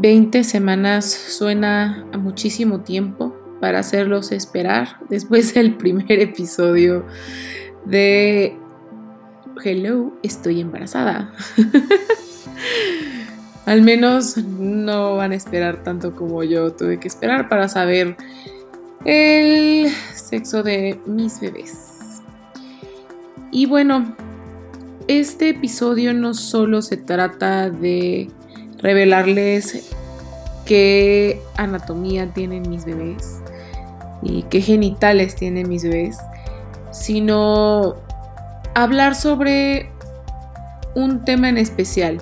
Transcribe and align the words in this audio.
20 0.00 0.44
semanas 0.44 1.10
suena 1.10 2.06
a 2.12 2.16
muchísimo 2.16 2.80
tiempo 2.80 3.36
para 3.60 3.80
hacerlos 3.80 4.32
esperar 4.32 4.96
después 5.10 5.52
del 5.52 5.76
primer 5.76 6.20
episodio 6.20 7.04
de 7.84 8.56
Hello, 9.62 10.14
estoy 10.22 10.62
embarazada. 10.62 11.30
Al 13.66 13.82
menos 13.82 14.38
no 14.38 15.16
van 15.16 15.32
a 15.32 15.34
esperar 15.34 15.82
tanto 15.82 16.16
como 16.16 16.42
yo 16.44 16.72
tuve 16.72 16.98
que 16.98 17.08
esperar 17.08 17.50
para 17.50 17.68
saber 17.68 18.16
el 19.04 19.90
sexo 20.14 20.62
de 20.62 20.98
mis 21.04 21.40
bebés. 21.40 22.22
Y 23.52 23.66
bueno, 23.66 24.16
este 25.08 25.50
episodio 25.50 26.14
no 26.14 26.32
solo 26.32 26.80
se 26.80 26.96
trata 26.96 27.68
de 27.68 28.30
revelarles 28.80 29.92
qué 30.64 31.42
anatomía 31.56 32.32
tienen 32.32 32.68
mis 32.68 32.84
bebés 32.84 33.40
y 34.22 34.42
qué 34.44 34.60
genitales 34.60 35.34
tienen 35.34 35.68
mis 35.68 35.82
bebés, 35.82 36.18
sino 36.90 37.96
hablar 38.74 39.14
sobre 39.14 39.90
un 40.94 41.24
tema 41.24 41.48
en 41.48 41.58
especial. 41.58 42.18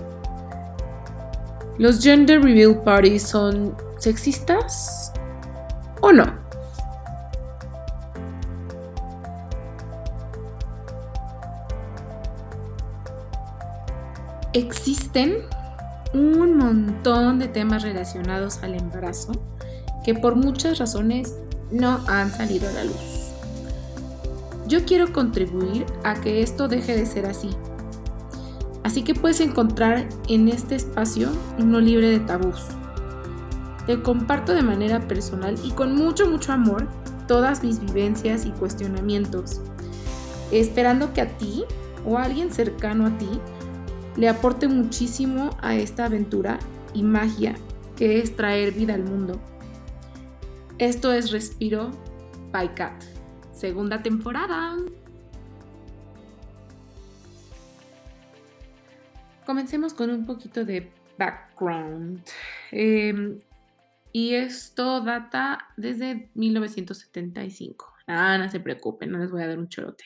¿Los 1.79 2.03
gender 2.03 2.43
reveal 2.43 2.83
parties 2.83 3.23
son 3.23 3.77
sexistas 3.99 5.13
o 6.01 6.13
no? 6.13 6.27
Existen 14.55 15.45
un 16.13 16.57
montón 16.57 17.39
de 17.39 17.49
temas 17.49 17.83
relacionados 17.83 18.59
al 18.63 18.75
embarazo 18.75 19.33
que 20.05 20.15
por 20.15 20.37
muchas 20.37 20.79
razones 20.79 21.35
no 21.71 22.01
han 22.07 22.33
salido 22.33 22.69
a 22.69 22.73
la 22.73 22.85
luz. 22.85 23.33
Yo 24.67 24.85
quiero 24.85 25.13
contribuir 25.13 25.87
a 26.05 26.15
que 26.15 26.43
esto 26.43 26.69
deje 26.69 26.97
de 26.97 27.07
ser 27.07 27.27
así. 27.27 27.51
Así 28.85 29.03
que 29.03 29.15
puedes 29.15 29.41
encontrar 29.41 30.09
en 30.29 30.49
este 30.49 30.77
espacio 30.77 31.31
uno 31.59 31.81
libre 31.81 32.09
de 32.09 32.21
tabús. 32.21 32.67
Te 33.87 34.03
comparto 34.03 34.55
de 34.55 34.63
manera 34.63 35.07
personal 35.09 35.57
y 35.65 35.71
con 35.73 35.95
mucho, 35.95 36.29
mucho 36.31 36.53
amor 36.53 36.87
todas 37.27 37.63
mis 37.63 37.81
vivencias 37.81 38.47
y 38.47 38.51
cuestionamientos, 38.51 39.61
esperando 40.51 41.13
que 41.13 41.21
a 41.21 41.37
ti 41.37 41.65
o 42.07 42.17
a 42.17 42.25
alguien 42.25 42.51
cercano 42.51 43.07
a 43.07 43.19
ti 43.19 43.29
le 44.19 44.29
aporte 44.29 44.67
muchísimo 44.67 45.57
a 45.63 45.77
esta 45.77 46.07
aventura 46.07 46.59
y 46.93 47.05
magia 47.05 47.55
que 47.97 48.19
es 48.19 48.35
traer 48.35 48.73
vida 48.73 48.95
al 48.95 49.05
mundo. 49.05 49.41
Esto 50.79 51.13
es 51.13 51.31
Respiro 51.31 51.93
by 52.51 52.75
Cat, 52.75 53.05
segunda 53.53 54.03
temporada. 54.03 54.77
Comencemos 59.47 59.95
con 59.95 60.11
un 60.11 60.27
poquito 60.27 60.65
de 60.65 60.91
background. 61.17 62.21
Em, 62.73 63.39
y 64.13 64.35
esto 64.35 65.01
data 65.01 65.69
desde 65.77 66.31
1975. 66.35 67.95
Ah, 68.09 68.37
no 68.37 68.51
se 68.51 68.59
preocupen, 68.59 69.13
no 69.13 69.19
les 69.19 69.31
voy 69.31 69.43
a 69.43 69.47
dar 69.47 69.59
un 69.59 69.69
chorote. 69.69 70.05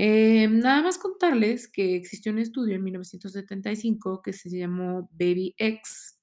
Eh, 0.00 0.46
nada 0.46 0.80
más 0.80 0.96
contarles 0.96 1.66
que 1.66 1.96
existió 1.96 2.30
un 2.30 2.38
estudio 2.38 2.76
en 2.76 2.84
1975 2.84 4.22
que 4.22 4.32
se 4.32 4.48
llamó 4.48 5.10
Baby 5.10 5.56
X. 5.58 6.20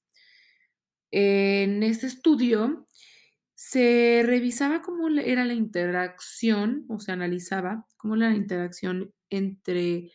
En 1.10 1.82
este 1.82 2.06
estudio 2.06 2.86
se 3.54 4.22
revisaba 4.24 4.80
cómo 4.80 5.08
era 5.08 5.44
la 5.44 5.52
interacción, 5.52 6.86
o 6.88 7.00
se 7.00 7.12
analizaba 7.12 7.86
cómo 7.98 8.16
era 8.16 8.30
la 8.30 8.36
interacción 8.36 9.12
entre 9.28 10.10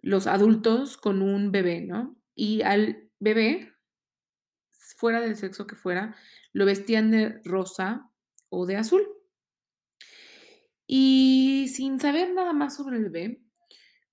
los 0.00 0.28
adultos 0.28 0.96
con 0.96 1.22
un 1.22 1.50
bebé, 1.50 1.80
¿no? 1.80 2.16
Y 2.36 2.62
al 2.62 3.10
bebé, 3.18 3.72
fuera 4.96 5.20
del 5.20 5.34
sexo 5.34 5.66
que 5.66 5.74
fuera, 5.74 6.14
lo 6.52 6.66
vestían 6.66 7.10
de 7.10 7.40
rosa 7.42 8.08
o 8.48 8.64
de 8.64 8.76
azul. 8.76 9.04
Y 10.86 11.68
sin 11.74 11.98
saber 12.00 12.32
nada 12.34 12.52
más 12.52 12.76
sobre 12.76 12.96
el 12.98 13.04
bebé, 13.04 13.42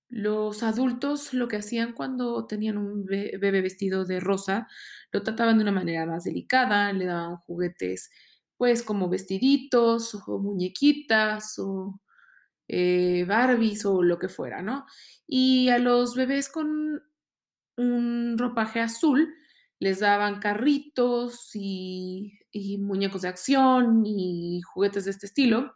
los 0.08 0.62
adultos 0.62 1.32
lo 1.32 1.48
que 1.48 1.56
hacían 1.56 1.94
cuando 1.94 2.46
tenían 2.46 2.76
un 2.78 3.06
bebé 3.06 3.62
vestido 3.62 4.04
de 4.04 4.20
rosa, 4.20 4.68
lo 5.10 5.22
trataban 5.22 5.56
de 5.56 5.62
una 5.62 5.72
manera 5.72 6.06
más 6.06 6.24
delicada, 6.24 6.92
le 6.92 7.06
daban 7.06 7.36
juguetes 7.38 8.10
pues 8.58 8.82
como 8.82 9.08
vestiditos 9.08 10.14
o 10.26 10.38
muñequitas 10.38 11.58
o 11.58 12.00
eh, 12.68 13.24
Barbies 13.26 13.86
o 13.86 14.02
lo 14.02 14.18
que 14.18 14.28
fuera, 14.28 14.62
¿no? 14.62 14.86
Y 15.26 15.70
a 15.70 15.78
los 15.78 16.14
bebés 16.14 16.48
con 16.48 17.02
un 17.76 18.36
ropaje 18.38 18.80
azul 18.80 19.34
les 19.78 20.00
daban 20.00 20.40
carritos 20.40 21.50
y 21.54 22.38
muñecos 22.80 23.22
de 23.22 23.28
acción 23.28 24.04
y 24.06 24.60
juguetes 24.62 25.06
de 25.06 25.10
este 25.12 25.26
estilo. 25.26 25.74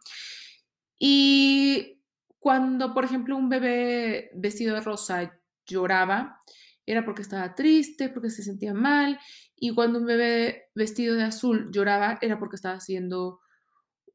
Y 0.99 2.01
cuando, 2.39 2.93
por 2.93 3.05
ejemplo, 3.05 3.35
un 3.35 3.49
bebé 3.49 4.31
vestido 4.33 4.75
de 4.75 4.81
rosa 4.81 5.39
lloraba, 5.65 6.39
era 6.85 7.03
porque 7.03 7.21
estaba 7.21 7.53
triste, 7.53 8.09
porque 8.09 8.29
se 8.29 8.43
sentía 8.43 8.73
mal, 8.73 9.19
y 9.55 9.73
cuando 9.73 9.99
un 9.99 10.05
bebé 10.05 10.69
vestido 10.73 11.15
de 11.15 11.23
azul 11.23 11.69
lloraba, 11.71 12.17
era 12.21 12.39
porque 12.39 12.55
estaba 12.55 12.75
haciendo 12.75 13.41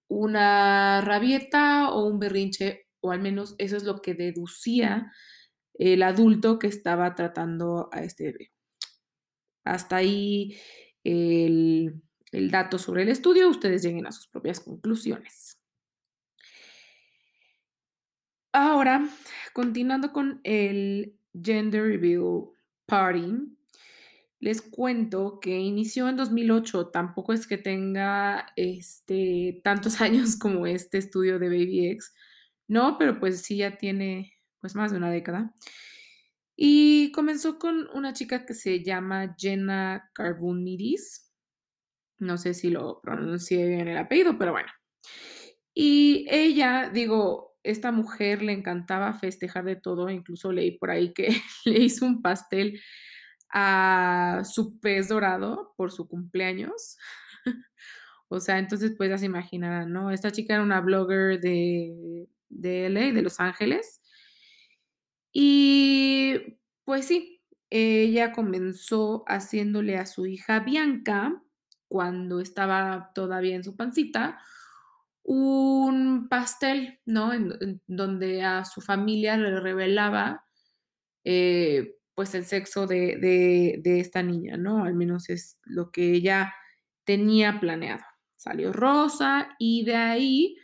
una 0.09 1.01
rabieta 1.03 1.91
o 1.91 2.07
un 2.07 2.19
berrinche, 2.19 2.87
o 3.01 3.13
al 3.13 3.21
menos 3.21 3.55
eso 3.59 3.77
es 3.77 3.85
lo 3.85 4.01
que 4.01 4.15
deducía 4.15 5.13
el 5.75 6.03
adulto 6.03 6.59
que 6.59 6.69
estaba 6.69 7.15
tratando 7.15 7.89
a 7.93 8.03
este 8.03 8.25
bebé. 8.25 8.53
Hasta 9.65 9.97
ahí 9.97 10.59
el, 11.05 12.03
el 12.31 12.51
dato 12.51 12.79
sobre 12.79 13.03
el 13.03 13.09
estudio, 13.09 13.49
ustedes 13.49 13.83
lleguen 13.83 14.07
a 14.07 14.13
sus 14.13 14.29
propias 14.29 14.61
conclusiones. 14.61 15.62
Ahora, 18.53 19.09
continuando 19.55 20.13
con 20.13 20.41
el 20.45 21.19
Gender 21.33 21.85
Reveal 21.85 22.51
Party, 22.85 23.57
les 24.41 24.61
cuento 24.61 25.41
que 25.41 25.59
inició 25.59 26.09
en 26.09 26.17
2008, 26.17 26.89
tampoco 26.89 27.33
es 27.33 27.47
que 27.47 27.57
tenga 27.57 28.53
este, 28.57 29.61
tantos 29.65 30.01
años 30.03 30.37
como 30.37 30.67
este 30.67 30.99
estudio 30.99 31.39
de 31.39 31.49
Baby 31.49 31.87
X, 31.93 32.15
no, 32.69 32.99
pero 32.99 33.19
pues 33.19 33.41
sí 33.43 33.57
ya 33.57 33.79
tiene 33.79 34.35
pues 34.61 34.75
más 34.75 34.93
de 34.93 34.99
una 34.99 35.11
década. 35.11 35.55
Y 36.55 37.11
comenzó 37.13 37.59
con 37.59 37.89
una 37.95 38.13
chica 38.13 38.45
que 38.45 38.55
se 38.55 38.85
llama 38.85 39.35
Jenna 39.39 40.11
Carbonidis. 40.15 41.33
No 42.19 42.37
sé 42.37 42.55
si 42.55 42.71
lo 42.71 43.01
pronuncié 43.01 43.67
bien 43.67 43.89
el 43.89 43.97
apellido, 43.97 44.39
pero 44.39 44.53
bueno. 44.53 44.69
Y 45.75 46.27
ella, 46.31 46.91
digo, 46.93 47.52
esta 47.63 47.93
mujer 47.93 48.43
le 48.43 48.53
encantaba 48.53 49.15
festejar 49.15 49.65
de 49.65 49.77
todo, 49.77 50.11
incluso 50.11 50.53
leí 50.53 50.73
por 50.79 50.91
ahí 50.91 51.13
que 51.13 51.29
le 51.65 51.81
hizo 51.81 52.07
un 52.07 52.23
pastel 52.23 52.81
a 53.53 54.43
su 54.45 54.81
pez 54.81 55.09
dorado 55.09 55.75
por 55.77 55.93
su 55.93 56.09
cumpleaños. 56.09 56.97
o 58.29 58.41
sea, 58.41 58.59
entonces 58.59 58.95
pues 58.97 59.11
ya 59.11 59.19
se 59.19 59.27
imaginarán, 59.27 59.93
¿no? 59.93 60.11
Esta 60.11 60.33
chica 60.33 60.55
era 60.55 60.63
una 60.63 60.81
blogger 60.81 61.41
de, 61.41 62.29
de 62.49 62.87
LA, 62.87 63.13
de 63.13 63.23
Los 63.23 63.41
Ángeles. 63.41 64.03
Y 65.33 66.59
pues 66.85 67.07
sí, 67.07 67.43
ella 67.71 68.33
comenzó 68.33 69.25
haciéndole 69.27 69.97
a 69.97 70.07
su 70.07 70.27
hija 70.27 70.61
Bianca, 70.61 71.43
cuando 71.89 72.41
estaba 72.41 73.13
todavía 73.15 73.55
en 73.55 73.65
su 73.65 73.77
pancita, 73.77 74.41
un 75.25 76.29
pastel, 76.29 77.01
¿no? 77.05 77.33
En, 77.33 77.81
donde 77.87 78.43
a 78.43 78.65
su 78.65 78.81
familia 78.81 79.37
le 79.37 79.61
revelaba 79.61 80.45
eh, 81.25 81.97
pues 82.15 82.35
el 82.35 82.45
sexo 82.45 82.87
de, 82.87 83.17
de, 83.83 84.01
esta 84.01 84.23
niña, 84.23 84.57
¿no? 84.57 84.85
Al 84.85 84.95
menos 84.95 85.31
es 85.31 85.59
lo 85.65 85.91
que 85.91 86.13
ella 86.13 86.55
tenía 87.05 87.61
planeado. 87.61 88.05
Salió 88.37 88.73
rosa 88.73 89.55
y 89.59 89.85
de 89.85 89.97
ahí 89.97 90.57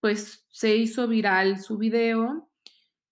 pues 0.00 0.46
se 0.50 0.76
hizo 0.76 1.08
viral 1.08 1.60
su 1.60 1.78
video, 1.78 2.50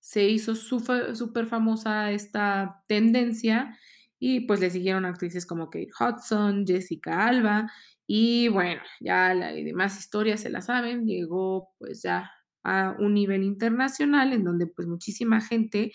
se 0.00 0.24
hizo 0.24 0.54
súper 0.54 1.46
famosa 1.46 2.10
esta 2.10 2.82
tendencia 2.86 3.78
y 4.24 4.40
pues 4.42 4.60
le 4.60 4.70
siguieron 4.70 5.04
actrices 5.04 5.46
como 5.46 5.68
Kate 5.68 5.90
Hudson, 5.98 6.64
Jessica 6.66 7.26
Alba 7.26 7.72
y 8.06 8.46
bueno, 8.48 8.80
ya 9.00 9.34
la 9.34 9.52
demás 9.52 9.98
historias 9.98 10.40
se 10.42 10.50
la 10.50 10.60
saben, 10.62 11.06
llegó 11.06 11.70
pues 11.78 12.02
ya 12.02 12.30
a 12.62 12.94
un 13.00 13.14
nivel 13.14 13.42
internacional 13.42 14.32
en 14.32 14.44
donde 14.44 14.68
pues 14.68 14.86
muchísima 14.86 15.40
gente 15.40 15.92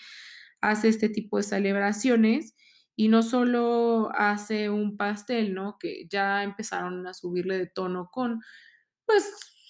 hace 0.60 0.88
este 0.88 1.08
tipo 1.08 1.36
de 1.38 1.42
celebraciones 1.44 2.54
Y 2.96 3.08
no 3.08 3.22
solo 3.22 4.10
hace 4.14 4.70
un 4.70 4.96
pastel, 4.96 5.54
¿no? 5.54 5.78
Que 5.78 6.06
ya 6.10 6.42
empezaron 6.44 7.06
a 7.06 7.14
subirle 7.14 7.56
de 7.58 7.66
tono 7.68 8.10
con, 8.12 8.40
pues, 9.06 9.24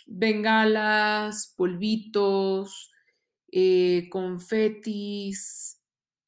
bengalas, 0.07 1.55
polvitos, 1.57 2.91
eh, 3.53 4.09
confetis, 4.11 5.81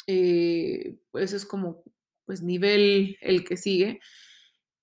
eh, 0.07 0.99
pues 1.13 1.33
es 1.33 1.47
como, 1.47 1.85
pues, 2.31 2.43
nivel 2.43 3.17
el 3.23 3.43
que 3.45 3.57
sigue. 3.57 3.99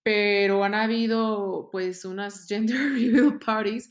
Pero 0.04 0.66
han 0.66 0.74
habido, 0.76 1.70
pues, 1.72 2.04
unas 2.04 2.46
gender 2.50 2.78
reveal 2.92 3.40
parties 3.40 3.90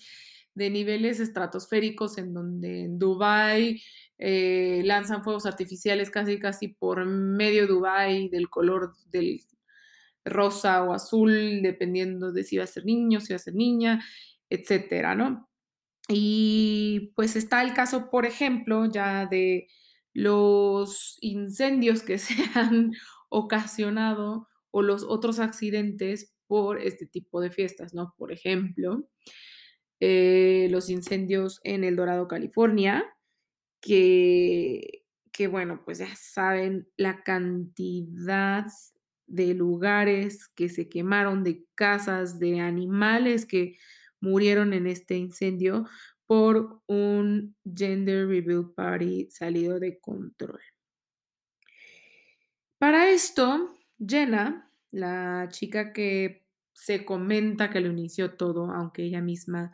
de 0.55 0.69
niveles 0.69 1.21
estratosféricos 1.21 2.19
en 2.19 2.35
donde 2.35 2.85
en 2.85 2.99
Dubái 2.99 3.83
eh, 4.19 4.83
lanzan 4.85 5.25
fuegos 5.25 5.47
artificiales 5.47 6.11
casi, 6.11 6.39
casi 6.39 6.69
por 6.69 7.07
medio 7.07 7.63
de 7.63 7.69
Dubái 7.69 8.29
del 8.29 8.51
color 8.51 8.95
del 9.07 9.41
rosa 10.23 10.83
o 10.83 10.93
azul, 10.93 11.63
dependiendo 11.63 12.33
de 12.33 12.45
si 12.45 12.59
va 12.59 12.65
a 12.65 12.67
ser 12.67 12.85
niño, 12.85 13.21
si 13.21 13.33
va 13.33 13.37
a 13.37 13.39
ser 13.39 13.55
niña, 13.55 14.05
etcétera, 14.51 15.15
¿no? 15.15 15.49
Y 16.09 17.13
pues 17.17 17.37
está 17.37 17.63
el 17.63 17.73
caso, 17.73 18.11
por 18.11 18.27
ejemplo, 18.27 18.85
ya 18.85 19.25
de 19.27 19.69
los 20.17 21.19
incendios 21.21 22.03
que 22.03 22.19
se 22.19 22.35
han 22.55 22.93
ocasionado 23.29 24.49
o 24.71 24.83
los 24.83 25.05
otros 25.05 25.39
accidentes 25.39 26.35
por 26.47 26.79
este 26.81 27.07
tipo 27.07 27.41
de 27.41 27.51
fiestas, 27.51 27.95
¿no? 27.95 28.15
Por 28.19 28.33
ejemplo, 28.33 29.09
eh, 30.01 30.69
los 30.71 30.91
incendios 30.91 31.61
en 31.65 31.85
El 31.85 31.97
Dorado, 31.97 32.29
California, 32.29 33.05
que, 33.81 35.05
que, 35.33 35.49
bueno, 35.49 35.83
pues 35.85 35.99
ya 35.99 36.15
saben 36.17 36.89
la 36.97 37.23
cantidad 37.23 38.67
de 39.27 39.55
lugares 39.55 40.49
que 40.55 40.69
se 40.69 40.89
quemaron, 40.89 41.45
de 41.45 41.65
casas, 41.75 42.39
de 42.39 42.61
animales 42.61 43.47
que 43.47 43.77
murieron 44.21 44.73
en 44.73 44.87
este 44.87 45.17
incendio 45.17 45.87
por 46.27 46.83
un 46.87 47.57
gender 47.65 48.29
reveal 48.29 48.73
party 48.75 49.29
salido 49.31 49.79
de 49.81 49.99
control. 50.01 50.61
Para 52.79 53.11
esto, 53.11 53.75
Jenna, 53.99 54.71
la 54.91 55.49
chica 55.51 55.93
que 55.93 56.47
se 56.75 57.05
comenta 57.07 57.71
que 57.71 57.81
lo 57.81 57.91
inició 57.91 58.35
todo, 58.35 58.71
aunque 58.71 59.05
ella 59.05 59.23
misma 59.23 59.73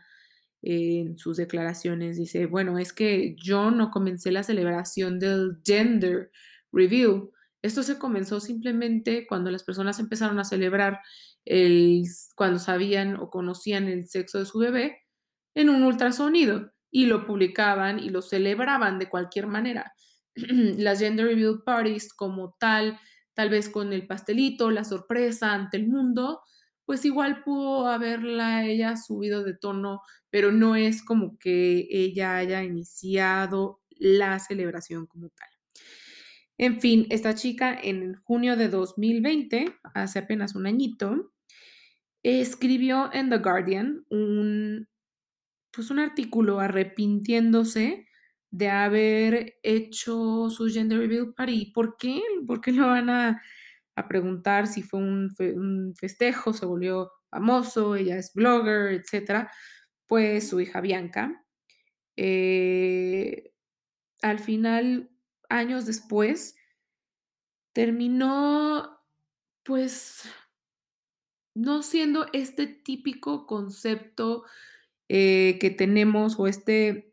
eh, 0.62 1.00
en 1.00 1.18
sus 1.18 1.36
declaraciones 1.36 2.16
dice, 2.16 2.46
bueno, 2.46 2.78
es 2.78 2.92
que 2.92 3.34
yo 3.36 3.72
no 3.72 3.90
comencé 3.90 4.30
la 4.30 4.44
celebración 4.44 5.18
del 5.18 5.58
gender 5.64 6.30
reveal. 6.72 7.30
Esto 7.62 7.82
se 7.82 7.98
comenzó 7.98 8.40
simplemente 8.40 9.26
cuando 9.26 9.50
las 9.50 9.64
personas 9.64 9.98
empezaron 9.98 10.38
a 10.38 10.44
celebrar 10.44 11.00
el, 11.44 12.04
cuando 12.36 12.60
sabían 12.60 13.16
o 13.16 13.30
conocían 13.30 13.88
el 13.88 14.06
sexo 14.08 14.38
de 14.38 14.46
su 14.46 14.58
bebé 14.60 15.00
en 15.54 15.70
un 15.70 15.82
ultrasonido 15.82 16.72
y 16.90 17.06
lo 17.06 17.26
publicaban 17.26 17.98
y 17.98 18.10
lo 18.10 18.22
celebraban 18.22 19.00
de 19.00 19.08
cualquier 19.08 19.48
manera. 19.48 19.92
Las 20.78 20.98
gender 20.98 21.26
reveal 21.26 21.62
parties 21.64 22.12
como 22.12 22.56
tal, 22.58 22.98
tal 23.34 23.50
vez 23.50 23.68
con 23.68 23.92
el 23.92 24.06
pastelito, 24.06 24.70
la 24.70 24.84
sorpresa 24.84 25.52
ante 25.52 25.76
el 25.76 25.88
mundo, 25.88 26.40
pues 26.84 27.04
igual 27.04 27.42
pudo 27.42 27.86
haberla 27.86 28.66
ella 28.66 28.96
subido 28.96 29.44
de 29.44 29.54
tono, 29.54 30.02
pero 30.30 30.52
no 30.52 30.76
es 30.76 31.02
como 31.02 31.38
que 31.38 31.86
ella 31.90 32.36
haya 32.36 32.62
iniciado 32.62 33.80
la 33.90 34.38
celebración 34.38 35.06
como 35.06 35.28
tal. 35.30 35.48
En 36.58 36.80
fin, 36.80 37.06
esta 37.10 37.34
chica 37.34 37.76
en 37.80 38.14
junio 38.14 38.56
de 38.56 38.68
2020, 38.68 39.74
hace 39.94 40.18
apenas 40.18 40.54
un 40.54 40.66
añito, 40.66 41.32
escribió 42.22 43.10
en 43.12 43.30
The 43.30 43.38
Guardian 43.38 44.04
un, 44.10 44.88
pues 45.72 45.90
un 45.90 45.98
artículo 45.98 46.60
arrepintiéndose 46.60 48.06
de 48.52 48.68
haber 48.68 49.58
hecho 49.62 50.50
su 50.50 50.68
gender 50.68 50.98
reveal 50.98 51.34
party. 51.34 51.72
¿Por 51.74 51.96
qué? 51.96 52.22
¿Por 52.46 52.60
qué 52.60 52.70
lo 52.72 52.86
van 52.86 53.10
a, 53.10 53.42
preguntar 54.08 54.66
si 54.66 54.82
fue 54.82 55.00
un, 55.00 55.94
festejo, 55.96 56.52
se 56.52 56.66
volvió 56.66 57.12
famoso, 57.30 57.96
ella 57.96 58.18
es 58.18 58.32
blogger, 58.34 58.92
etcétera? 58.92 59.50
Pues 60.06 60.48
su 60.48 60.60
hija 60.60 60.80
Bianca. 60.80 61.44
Eh, 62.16 63.52
al 64.22 64.38
final, 64.38 65.10
años 65.48 65.86
después, 65.86 66.54
terminó 67.72 68.98
pues 69.62 70.24
no 71.54 71.82
siendo 71.82 72.26
este 72.32 72.66
típico 72.66 73.46
concepto 73.46 74.44
eh, 75.08 75.58
que 75.60 75.70
tenemos 75.70 76.38
o 76.38 76.46
este 76.46 77.11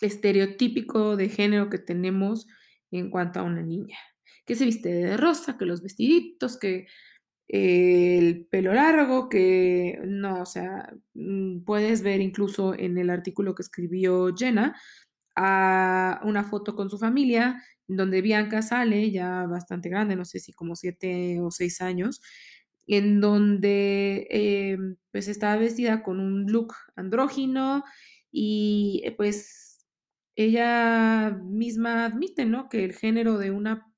estereotípico 0.00 1.16
de 1.16 1.28
género 1.28 1.70
que 1.70 1.78
tenemos 1.78 2.46
en 2.90 3.10
cuanto 3.10 3.40
a 3.40 3.44
una 3.44 3.62
niña, 3.62 3.98
que 4.46 4.56
se 4.56 4.64
viste 4.64 4.88
de 4.90 5.16
rosa, 5.16 5.58
que 5.58 5.66
los 5.66 5.82
vestiditos, 5.82 6.58
que 6.58 6.86
el 7.48 8.46
pelo 8.46 8.72
largo, 8.74 9.28
que 9.28 10.00
no, 10.06 10.42
o 10.42 10.46
sea, 10.46 10.92
mm, 11.14 11.64
puedes 11.64 12.02
ver 12.02 12.20
incluso 12.20 12.74
en 12.78 12.98
el 12.98 13.10
artículo 13.10 13.54
que 13.54 13.62
escribió 13.62 14.34
Jenna 14.36 14.76
una 15.36 16.44
foto 16.48 16.74
con 16.76 16.90
su 16.90 16.98
familia, 16.98 17.62
donde 17.86 18.22
Bianca 18.22 18.62
sale 18.62 19.10
ya 19.10 19.46
bastante 19.46 19.88
grande, 19.88 20.16
no 20.16 20.24
sé 20.24 20.38
si 20.38 20.52
como 20.52 20.76
siete 20.76 21.40
o 21.40 21.50
seis 21.50 21.80
años, 21.80 22.20
en 22.86 23.20
donde 23.20 24.26
eh, 24.30 24.78
pues 25.12 25.28
estaba 25.28 25.56
vestida 25.56 26.02
con 26.02 26.20
un 26.20 26.46
look 26.50 26.74
andrógino 26.96 27.84
y 28.32 29.02
eh, 29.04 29.12
pues 29.12 29.69
ella 30.44 31.38
misma 31.42 32.04
admite, 32.04 32.44
¿no? 32.44 32.68
Que 32.68 32.84
el 32.84 32.94
género 32.94 33.38
de 33.38 33.50
una 33.50 33.92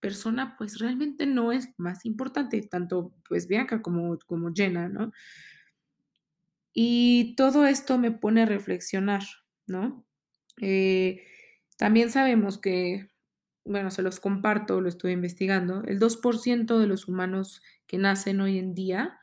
persona 0.00 0.56
pues 0.58 0.78
realmente 0.78 1.26
no 1.26 1.52
es 1.52 1.68
más 1.78 2.04
importante, 2.04 2.60
tanto 2.62 3.14
pues 3.28 3.46
Bianca 3.46 3.82
como, 3.82 4.18
como 4.26 4.52
Jenna, 4.54 4.88
¿no? 4.88 5.12
Y 6.72 7.34
todo 7.36 7.66
esto 7.66 7.98
me 7.98 8.10
pone 8.10 8.42
a 8.42 8.46
reflexionar, 8.46 9.22
¿no? 9.66 10.04
Eh, 10.60 11.22
también 11.76 12.10
sabemos 12.10 12.58
que 12.58 13.08
bueno, 13.64 13.90
se 13.90 14.02
los 14.02 14.20
comparto, 14.20 14.80
lo 14.80 14.88
estoy 14.88 15.12
investigando, 15.12 15.82
el 15.84 15.98
2% 15.98 16.78
de 16.78 16.86
los 16.86 17.08
humanos 17.08 17.62
que 17.86 17.98
nacen 17.98 18.40
hoy 18.40 18.58
en 18.58 18.74
día 18.74 19.18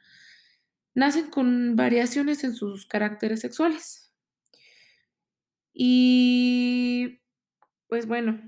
nacen 0.94 1.30
con 1.30 1.76
variaciones 1.76 2.44
en 2.44 2.56
sus 2.56 2.86
caracteres 2.86 3.40
sexuales. 3.40 4.12
Y 5.74 6.21
pues 7.92 8.08
bueno, 8.08 8.40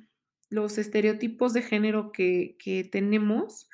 los 0.49 0.77
estereotipos 0.77 1.51
de 1.51 1.63
género 1.63 2.13
que, 2.13 2.55
que 2.59 2.85
tenemos, 2.85 3.67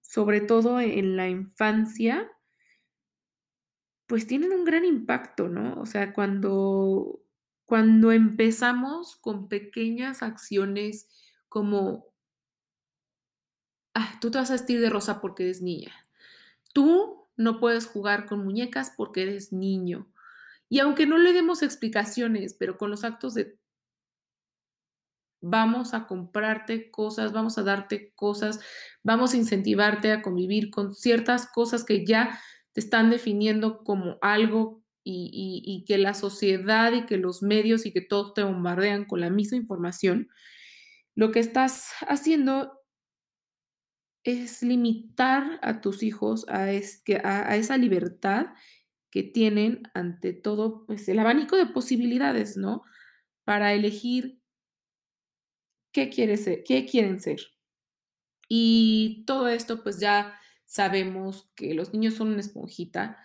sobre 0.00 0.40
todo 0.40 0.80
en 0.80 1.16
la 1.16 1.28
infancia, 1.28 2.28
pues 4.08 4.26
tienen 4.26 4.50
un 4.50 4.64
gran 4.64 4.84
impacto, 4.84 5.46
¿no? 5.46 5.80
O 5.80 5.86
sea, 5.86 6.12
cuando, 6.12 7.22
cuando 7.66 8.10
empezamos 8.10 9.14
con 9.14 9.48
pequeñas 9.48 10.24
acciones 10.24 11.08
como, 11.48 12.12
ah, 13.94 14.18
tú 14.20 14.32
te 14.32 14.38
vas 14.38 14.50
a 14.50 14.54
vestir 14.54 14.80
de 14.80 14.90
rosa 14.90 15.20
porque 15.20 15.44
eres 15.44 15.62
niña. 15.62 15.94
Tú 16.74 17.28
no 17.36 17.60
puedes 17.60 17.86
jugar 17.86 18.26
con 18.26 18.42
muñecas 18.42 18.92
porque 18.96 19.22
eres 19.22 19.52
niño. 19.52 20.12
Y 20.68 20.80
aunque 20.80 21.06
no 21.06 21.16
le 21.16 21.32
demos 21.32 21.62
explicaciones, 21.62 22.54
pero 22.54 22.76
con 22.76 22.90
los 22.90 23.04
actos 23.04 23.34
de 23.34 23.56
vamos 25.50 25.94
a 25.94 26.06
comprarte 26.06 26.90
cosas, 26.90 27.32
vamos 27.32 27.58
a 27.58 27.62
darte 27.62 28.12
cosas, 28.14 28.60
vamos 29.02 29.34
a 29.34 29.36
incentivarte 29.36 30.12
a 30.12 30.22
convivir 30.22 30.70
con 30.70 30.94
ciertas 30.94 31.46
cosas 31.46 31.84
que 31.84 32.04
ya 32.04 32.38
te 32.72 32.80
están 32.80 33.10
definiendo 33.10 33.84
como 33.84 34.18
algo 34.20 34.82
y, 35.02 35.62
y 35.64 35.84
que 35.84 35.98
la 35.98 36.14
sociedad 36.14 36.92
y 36.92 37.06
que 37.06 37.16
los 37.16 37.42
medios 37.42 37.86
y 37.86 37.92
que 37.92 38.00
todos 38.00 38.34
te 38.34 38.42
bombardean 38.42 39.04
con 39.04 39.20
la 39.20 39.30
misma 39.30 39.56
información, 39.56 40.28
lo 41.14 41.30
que 41.30 41.40
estás 41.40 41.92
haciendo 42.08 42.76
es 44.26 44.62
limitar 44.62 45.60
a 45.62 45.80
tus 45.80 46.02
hijos 46.02 46.46
a, 46.48 46.64
a, 46.64 47.56
esa 47.56 47.76
libertad 47.78 48.48
que 49.10 49.22
tienen 49.22 49.84
ante 49.94 50.32
todo, 50.32 50.84
pues 50.84 51.08
el 51.08 51.20
abanico 51.20 51.56
de 51.56 51.66
posibilidades, 51.66 52.56
¿no? 52.56 52.82
Para 53.44 53.72
elegir 53.72 54.40
qué, 55.96 56.10
quiere 56.10 56.36
ser, 56.36 56.62
qué 56.62 56.84
quieren 56.84 57.20
ser. 57.20 57.40
Y 58.48 59.24
todo 59.26 59.48
esto, 59.48 59.82
pues 59.82 59.98
ya 59.98 60.38
sabemos 60.66 61.50
que 61.56 61.72
los 61.72 61.94
niños 61.94 62.14
son 62.14 62.28
una 62.28 62.40
esponjita. 62.40 63.18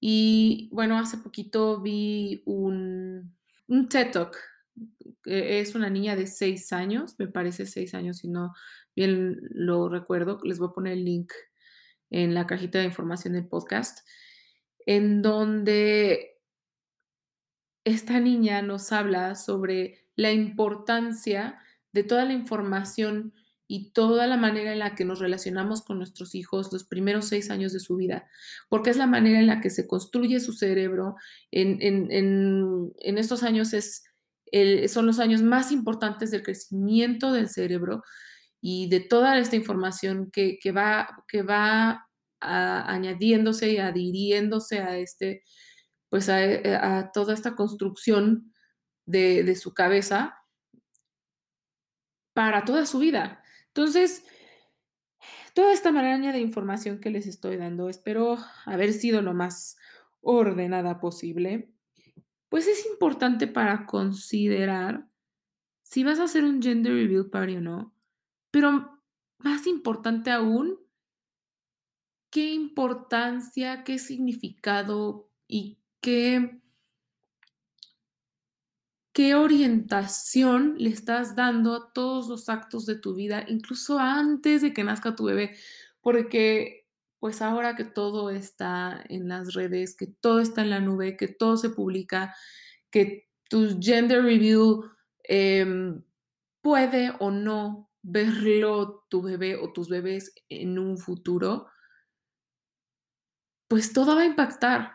Y 0.00 0.70
bueno, 0.72 0.98
hace 0.98 1.18
poquito 1.18 1.82
vi 1.82 2.42
un, 2.46 3.36
un 3.66 3.88
TED 3.90 4.12
Talk 4.12 4.38
es 5.24 5.74
una 5.74 5.90
niña 5.90 6.16
de 6.16 6.26
seis 6.26 6.72
años, 6.72 7.16
me 7.18 7.26
parece 7.26 7.66
seis 7.66 7.92
años 7.94 8.18
si 8.18 8.28
no 8.28 8.54
bien 8.96 9.38
lo 9.50 9.88
recuerdo, 9.88 10.40
les 10.44 10.58
voy 10.58 10.68
a 10.68 10.72
poner 10.72 10.94
el 10.94 11.04
link 11.04 11.32
en 12.10 12.32
la 12.32 12.46
cajita 12.46 12.78
de 12.78 12.86
información 12.86 13.34
del 13.34 13.46
podcast, 13.46 14.06
en 14.86 15.20
donde 15.20 16.40
esta 17.84 18.20
niña 18.20 18.62
nos 18.62 18.92
habla 18.92 19.34
sobre 19.34 20.08
la 20.16 20.32
importancia 20.32 21.60
de 21.92 22.04
toda 22.04 22.24
la 22.24 22.32
información 22.32 23.32
y 23.70 23.90
toda 23.90 24.26
la 24.26 24.38
manera 24.38 24.72
en 24.72 24.78
la 24.78 24.94
que 24.94 25.04
nos 25.04 25.20
relacionamos 25.20 25.82
con 25.82 25.98
nuestros 25.98 26.34
hijos 26.34 26.72
los 26.72 26.84
primeros 26.84 27.26
seis 27.26 27.50
años 27.50 27.74
de 27.74 27.80
su 27.80 27.96
vida, 27.96 28.26
porque 28.70 28.88
es 28.88 28.96
la 28.96 29.06
manera 29.06 29.38
en 29.38 29.46
la 29.46 29.60
que 29.60 29.68
se 29.68 29.86
construye 29.86 30.40
su 30.40 30.54
cerebro. 30.54 31.16
En, 31.50 31.78
estos 33.18 33.42
años 33.42 33.74
es, 33.74 34.04
son 34.90 35.04
los 35.06 35.18
años 35.18 35.42
más 35.42 35.70
importantes 35.70 36.30
del 36.30 36.42
crecimiento 36.42 37.30
del 37.32 37.50
cerebro 37.50 38.02
y 38.62 38.88
de 38.88 39.00
toda 39.00 39.38
esta 39.38 39.56
información 39.56 40.30
que, 40.32 40.58
va, 40.72 41.24
que 41.28 41.42
va 41.42 42.08
añadiéndose 42.40 43.72
y 43.72 43.76
adhiriéndose 43.76 44.78
a 44.78 44.96
este, 44.96 45.42
pues 46.08 46.30
a, 46.30 47.10
toda 47.12 47.34
esta 47.34 47.54
construcción 47.54 48.54
de, 49.04 49.42
de 49.42 49.56
su 49.56 49.74
cabeza 49.74 50.37
para 52.38 52.64
toda 52.64 52.86
su 52.86 53.00
vida. 53.00 53.42
Entonces, 53.66 54.24
toda 55.54 55.72
esta 55.72 55.90
maraña 55.90 56.32
de 56.32 56.38
información 56.38 57.00
que 57.00 57.10
les 57.10 57.26
estoy 57.26 57.56
dando, 57.56 57.88
espero 57.88 58.38
haber 58.64 58.92
sido 58.92 59.22
lo 59.22 59.34
más 59.34 59.76
ordenada 60.20 61.00
posible, 61.00 61.72
pues 62.48 62.68
es 62.68 62.86
importante 62.86 63.48
para 63.48 63.86
considerar 63.86 65.08
si 65.82 66.04
vas 66.04 66.20
a 66.20 66.24
hacer 66.26 66.44
un 66.44 66.62
gender 66.62 66.92
reveal 66.92 67.28
party 67.28 67.56
o 67.56 67.60
no, 67.60 67.92
pero 68.52 69.02
más 69.38 69.66
importante 69.66 70.30
aún, 70.30 70.78
qué 72.30 72.52
importancia, 72.52 73.82
qué 73.82 73.98
significado 73.98 75.28
y 75.48 75.80
qué 76.00 76.60
qué 79.18 79.34
orientación 79.34 80.76
le 80.78 80.90
estás 80.90 81.34
dando 81.34 81.74
a 81.74 81.92
todos 81.92 82.28
los 82.28 82.48
actos 82.48 82.86
de 82.86 82.94
tu 82.94 83.16
vida, 83.16 83.44
incluso 83.48 83.98
antes 83.98 84.62
de 84.62 84.72
que 84.72 84.84
nazca 84.84 85.16
tu 85.16 85.24
bebé, 85.24 85.56
porque 86.00 86.86
pues 87.18 87.42
ahora 87.42 87.74
que 87.74 87.82
todo 87.82 88.30
está 88.30 89.04
en 89.08 89.26
las 89.26 89.54
redes, 89.54 89.96
que 89.96 90.06
todo 90.06 90.38
está 90.38 90.62
en 90.62 90.70
la 90.70 90.78
nube, 90.78 91.16
que 91.16 91.26
todo 91.26 91.56
se 91.56 91.70
publica, 91.70 92.32
que 92.92 93.28
tu 93.50 93.80
gender 93.80 94.22
review 94.22 94.88
em, 95.24 96.00
puede 96.60 97.12
o 97.18 97.32
no 97.32 97.90
verlo 98.02 99.04
tu 99.08 99.20
bebé 99.20 99.56
o 99.56 99.72
tus 99.72 99.88
bebés 99.88 100.32
en 100.48 100.78
un 100.78 100.96
futuro, 100.96 101.66
pues 103.66 103.92
todo 103.92 104.14
va 104.14 104.22
a 104.22 104.26
impactar, 104.26 104.92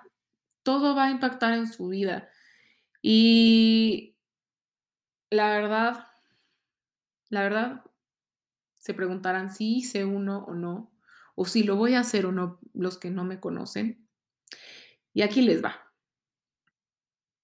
todo 0.64 0.96
va 0.96 1.08
a 1.08 1.12
impactar 1.12 1.56
en 1.56 1.68
su 1.70 1.90
vida. 1.90 2.30
Y 3.02 4.13
la 5.34 5.50
verdad, 5.50 6.08
la 7.30 7.42
verdad, 7.42 7.84
se 8.76 8.94
preguntarán 8.94 9.54
si 9.54 9.78
hice 9.78 10.06
uno 10.06 10.46
o 10.46 10.54
no, 10.54 10.92
o 11.36 11.46
si 11.46 11.64
lo 11.64 11.76
voy 11.76 11.96
a 11.96 12.02
hacer 12.02 12.26
o 12.26 12.32
no 12.32 12.60
los 12.74 12.98
que 12.98 13.10
no 13.10 13.24
me 13.24 13.40
conocen. 13.40 14.08
Y 15.14 15.22
aquí 15.22 15.42
les 15.42 15.64
va. 15.64 15.92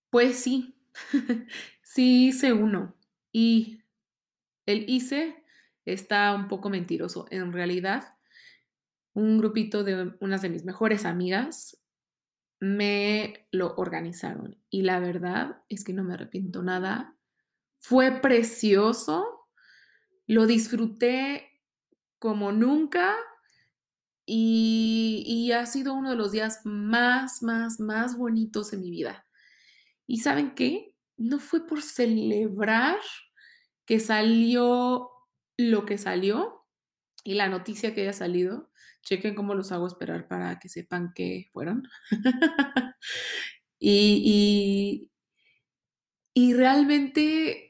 Pues 0.10 0.38
sí, 0.38 0.76
sí 1.84 2.28
hice 2.28 2.54
uno. 2.54 2.96
Y 3.32 3.84
el 4.66 4.90
hice 4.90 5.44
está 5.86 6.34
un 6.36 6.48
poco 6.48 6.70
mentiroso. 6.70 7.26
En 7.32 7.52
realidad, 7.52 8.16
un 9.14 9.38
grupito 9.38 9.84
de 9.84 10.16
unas 10.20 10.42
de 10.42 10.50
mis 10.50 10.64
mejores 10.64 11.06
amigas 11.06 11.82
me 12.60 13.48
lo 13.52 13.76
organizaron. 13.76 14.58
Y 14.70 14.84
la 14.84 15.00
verdad 15.00 15.64
es 15.70 15.84
que 15.84 15.94
no 15.94 16.04
me 16.04 16.14
arrepiento 16.14 16.62
nada 16.62 17.19
fue 17.80 18.12
precioso, 18.22 19.48
lo 20.28 20.46
disfruté 20.46 21.50
como 22.20 22.52
nunca 22.52 23.16
y, 24.26 25.52
ha 25.52 25.66
sido 25.66 25.96
uno 25.96 26.12
de 26.12 26.16
los 26.16 26.32
días 26.32 26.62
más, 26.64 27.42
más, 27.42 27.80
más 27.80 28.16
bonitos 28.16 28.70
de 28.70 28.78
mi 28.78 28.92
vida. 28.92 29.26
¿Y 30.06 30.20
saben 30.20 30.54
qué? 30.54 30.96
No 31.18 31.40
fue 31.40 31.66
por 31.66 31.82
celebrar 31.82 33.00
que 33.86 34.00
salió 34.00 35.10
lo 35.58 35.86
que 35.86 35.98
salió 35.98 36.68
y 37.24 37.34
la 37.34 37.50
noticia 37.50 37.96
que 37.96 38.02
haya 38.02 38.14
salido. 38.14 38.72
Chequen 39.02 39.34
cómo 39.34 39.56
los 39.56 39.72
hago 39.72 39.88
esperar 39.88 40.28
para 40.28 40.60
que 40.60 40.70
sepan 40.70 41.12
qué 41.16 41.48
fueron. 41.52 41.88
y, 43.80 45.10
y 46.36 46.54
realmente 46.54 47.69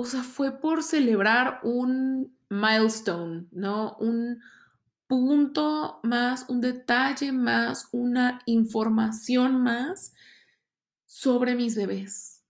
o 0.00 0.04
sea, 0.04 0.22
fue 0.22 0.60
por 0.60 0.84
celebrar 0.84 1.58
un 1.64 2.38
milestone, 2.48 3.48
¿no? 3.50 3.96
Un 3.98 4.40
punto 5.08 5.98
más, 6.04 6.48
un 6.48 6.60
detalle 6.60 7.32
más, 7.32 7.88
una 7.90 8.40
información 8.46 9.60
más 9.60 10.14
sobre 11.04 11.56
mis 11.56 11.74
bebés. 11.74 12.44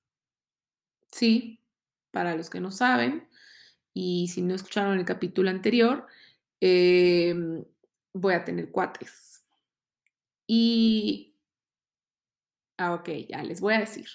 Sí, 1.10 1.62
para 2.10 2.36
los 2.36 2.50
que 2.50 2.60
no 2.60 2.70
saben, 2.70 3.26
y 3.94 4.28
si 4.28 4.42
no 4.42 4.54
escucharon 4.54 4.98
el 4.98 5.06
capítulo 5.06 5.48
anterior, 5.48 6.06
em, 6.60 7.64
voy 8.12 8.34
a 8.34 8.44
tener 8.44 8.70
cuates. 8.70 9.42
Y, 10.46 11.34
ah, 12.76 12.92
ok, 12.92 13.08
ya 13.30 13.42
les 13.42 13.62
voy 13.62 13.72
a 13.72 13.80
decir, 13.80 14.06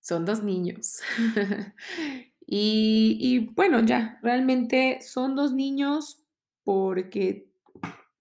son 0.00 0.24
dos 0.24 0.42
niños. 0.42 1.02
Y, 2.50 3.50
bueno, 3.54 3.84
ya, 3.84 4.18
realmente 4.22 5.02
son 5.02 5.36
dos 5.36 5.52
niños 5.52 6.24
porque 6.64 7.46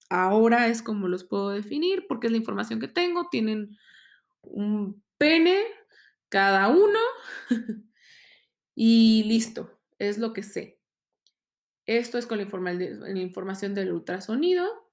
ahora 0.09 0.67
es 0.67 0.81
como 0.81 1.07
los 1.07 1.23
puedo 1.23 1.51
definir, 1.51 2.05
porque 2.09 2.27
es 2.27 2.31
la 2.31 2.37
información 2.37 2.81
que 2.81 2.89
tengo, 2.89 3.29
tienen 3.29 3.77
un 4.41 5.01
pene 5.17 5.61
cada 6.27 6.67
uno 6.67 6.99
y 8.75 9.23
listo, 9.23 9.79
es 9.97 10.17
lo 10.17 10.33
que 10.33 10.43
sé. 10.43 10.77
Esto 11.85 12.17
es 12.17 12.27
con 12.27 12.37
la, 12.37 13.21
información 13.21 13.73
del 13.73 13.93
ultrasonido. 13.93 14.91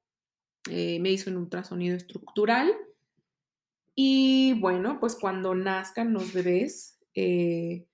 Eh, 0.71 1.01
me 1.01 1.11
hizo 1.11 1.29
un 1.29 1.39
ultrasonido 1.39 1.97
estructural. 1.97 2.73
Y 3.97 4.53
bueno, 4.61 5.01
pues 5.01 5.17
cuando 5.17 5.57
nazcan 5.57 6.13
los 6.13 6.33
bebés, 6.33 7.01
eh, 7.17 7.89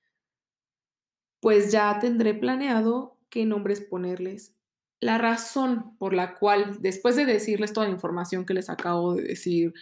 pues 1.40 1.72
ya 1.72 1.98
tendré 2.00 2.34
planeado 2.34 3.18
qué 3.30 3.46
nombres 3.46 3.80
ponerles. 3.80 4.56
La 5.00 5.16
razón 5.18 5.96
por 5.98 6.12
la 6.12 6.34
cual, 6.34 6.78
después 6.80 7.16
de 7.16 7.24
decirles 7.24 7.72
toda 7.72 7.86
la 7.86 7.92
información 7.92 8.44
que 8.44 8.54
les 8.54 8.68
acabo 8.68 9.14
de 9.14 9.22
decir 9.22 9.72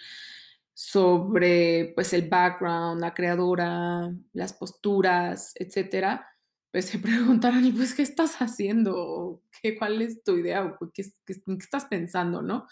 sobre 0.75 1.93
pues 1.97 2.13
el 2.13 2.29
background, 2.29 3.01
la 3.01 3.13
creadora, 3.13 4.15
las 4.33 4.53
posturas, 4.53 5.53
etcétera, 5.57 6.29
pues 6.71 6.85
se 6.87 6.99
preguntarán, 7.01 7.65
¿y 7.67 7.73
pues 7.73 7.95
qué 7.95 8.03
estás 8.03 8.37
haciendo? 8.37 9.43
¿Qué, 9.61 9.77
¿Cuál 9.77 10.01
es 10.03 10.23
tu 10.23 10.39
idea? 10.39 10.77
¿Qué, 10.95 11.03
qué, 11.27 11.35
qué 11.45 11.55
estás 11.59 11.87
pensando, 11.87 12.43
no? 12.43 12.69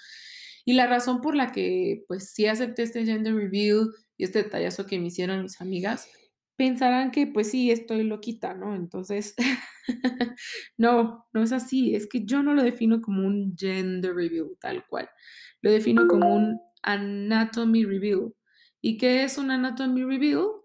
Y 0.64 0.75
la 0.75 0.87
razón 0.87 1.21
por 1.21 1.35
la 1.35 1.52
que 1.52 2.05
pues 2.07 2.33
sí 2.33 2.47
acepté 2.47 2.85
este 2.85 3.05
gender 3.05 3.35
reveal 3.35 3.88
y 4.16 4.25
este 4.25 4.45
detallazo 4.45 4.87
que 4.87 4.99
me 4.99 5.07
hicieron 5.07 5.43
mis 5.43 5.61
amigas 5.61 6.09
pensarán 6.57 7.11
que 7.11 7.27
pues 7.27 7.51
sí, 7.51 7.71
estoy 7.71 8.03
loquita, 8.03 8.55
¿no? 8.55 8.75
Entonces, 8.75 9.35
no, 10.77 11.27
no 11.33 11.43
es 11.43 11.53
así, 11.53 11.95
es 11.95 12.09
que 12.09 12.25
yo 12.25 12.43
no 12.43 12.55
lo 12.55 12.63
defino 12.63 13.01
como 13.03 13.27
un 13.27 13.55
gender 13.57 14.15
review 14.15 14.57
tal 14.61 14.85
cual, 14.87 15.09
lo 15.63 15.71
defino 15.71 16.07
como 16.09 16.35
un 16.35 16.61
anatomy 16.83 17.85
review. 17.85 18.35
¿Y 18.81 18.99
qué 18.99 19.25
es 19.25 19.39
un 19.39 19.51
anatomy 19.51 20.05
review? 20.05 20.65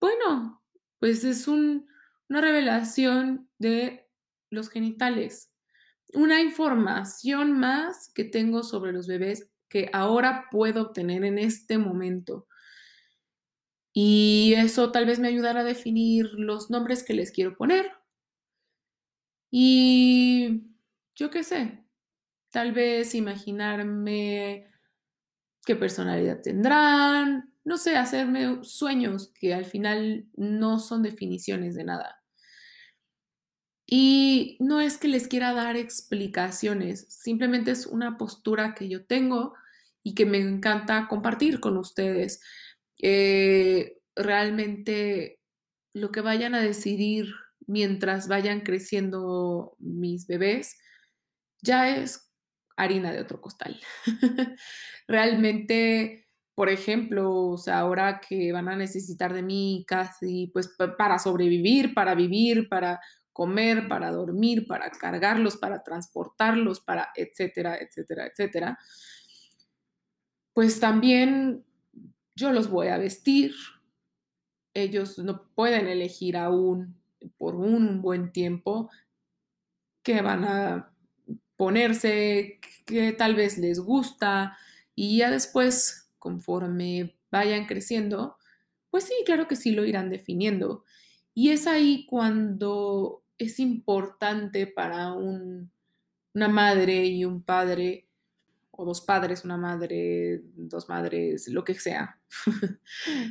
Bueno, 0.00 0.62
pues 0.98 1.24
es 1.24 1.48
un, 1.48 1.86
una 2.28 2.40
revelación 2.40 3.48
de 3.58 4.08
los 4.50 4.68
genitales, 4.68 5.52
una 6.12 6.40
información 6.42 7.58
más 7.58 8.12
que 8.14 8.24
tengo 8.24 8.62
sobre 8.62 8.92
los 8.92 9.06
bebés 9.06 9.50
que 9.68 9.90
ahora 9.92 10.48
puedo 10.50 10.82
obtener 10.82 11.24
en 11.24 11.38
este 11.38 11.78
momento 11.78 12.46
y 13.96 14.54
eso 14.56 14.90
tal 14.90 15.06
vez 15.06 15.20
me 15.20 15.28
ayudará 15.28 15.60
a 15.60 15.64
definir 15.64 16.26
los 16.34 16.68
nombres 16.68 17.04
que 17.04 17.14
les 17.14 17.30
quiero 17.30 17.56
poner. 17.56 17.92
Y 19.52 20.64
yo 21.14 21.30
qué 21.30 21.44
sé, 21.44 21.84
tal 22.50 22.72
vez 22.72 23.14
imaginarme 23.14 24.68
qué 25.64 25.76
personalidad 25.76 26.42
tendrán, 26.42 27.54
no 27.64 27.78
sé, 27.78 27.96
hacerme 27.96 28.64
sueños 28.64 29.32
que 29.38 29.54
al 29.54 29.64
final 29.64 30.26
no 30.34 30.80
son 30.80 31.04
definiciones 31.04 31.76
de 31.76 31.84
nada. 31.84 32.20
Y 33.86 34.56
no 34.58 34.80
es 34.80 34.96
que 34.98 35.06
les 35.06 35.28
quiera 35.28 35.52
dar 35.52 35.76
explicaciones, 35.76 37.06
simplemente 37.08 37.70
es 37.70 37.86
una 37.86 38.18
postura 38.18 38.74
que 38.74 38.88
yo 38.88 39.06
tengo 39.06 39.54
y 40.02 40.16
que 40.16 40.26
me 40.26 40.38
encanta 40.38 41.06
compartir 41.08 41.60
con 41.60 41.76
ustedes. 41.76 42.40
Eh, 43.00 43.98
realmente 44.16 45.40
lo 45.94 46.10
que 46.12 46.20
vayan 46.20 46.54
a 46.54 46.60
decidir 46.60 47.34
mientras 47.66 48.28
vayan 48.28 48.60
creciendo 48.60 49.76
mis 49.78 50.26
bebés 50.26 50.78
ya 51.62 51.88
es 51.96 52.30
harina 52.76 53.12
de 53.12 53.20
otro 53.20 53.40
costal. 53.40 53.80
realmente, 55.08 56.28
por 56.54 56.68
ejemplo, 56.68 57.32
o 57.34 57.58
sea, 57.58 57.80
ahora 57.80 58.20
que 58.20 58.52
van 58.52 58.68
a 58.68 58.76
necesitar 58.76 59.32
de 59.32 59.42
mí 59.42 59.84
casi 59.86 60.50
pues 60.52 60.68
para 60.98 61.18
sobrevivir, 61.18 61.94
para 61.94 62.14
vivir, 62.14 62.68
para 62.68 63.00
comer, 63.32 63.88
para 63.88 64.12
dormir, 64.12 64.66
para 64.66 64.90
cargarlos, 64.90 65.56
para 65.56 65.82
transportarlos, 65.82 66.80
para 66.80 67.10
etcétera, 67.16 67.78
etcétera, 67.78 68.26
etcétera, 68.26 68.78
pues 70.52 70.78
también 70.78 71.64
yo 72.34 72.52
los 72.52 72.68
voy 72.68 72.88
a 72.88 72.98
vestir. 72.98 73.54
Ellos 74.74 75.18
no 75.18 75.48
pueden 75.54 75.86
elegir 75.86 76.36
aún 76.36 76.96
por 77.38 77.54
un 77.54 78.02
buen 78.02 78.32
tiempo 78.32 78.90
qué 80.02 80.20
van 80.20 80.44
a 80.44 80.92
ponerse, 81.56 82.60
qué 82.84 83.12
tal 83.12 83.34
vez 83.34 83.58
les 83.58 83.80
gusta 83.80 84.58
y 84.94 85.18
ya 85.18 85.30
después, 85.30 86.10
conforme 86.18 87.16
vayan 87.30 87.66
creciendo, 87.66 88.36
pues 88.90 89.04
sí, 89.04 89.14
claro 89.24 89.48
que 89.48 89.56
sí 89.56 89.72
lo 89.72 89.84
irán 89.84 90.10
definiendo. 90.10 90.84
Y 91.34 91.50
es 91.50 91.66
ahí 91.66 92.06
cuando 92.06 93.24
es 93.38 93.58
importante 93.58 94.66
para 94.66 95.12
un, 95.12 95.72
una 96.34 96.48
madre 96.48 97.06
y 97.06 97.24
un 97.24 97.42
padre, 97.42 98.03
o 98.76 98.84
dos 98.84 99.00
padres, 99.00 99.44
una 99.44 99.56
madre, 99.56 100.40
dos 100.54 100.88
madres, 100.88 101.48
lo 101.48 101.64
que 101.64 101.74
sea, 101.74 102.20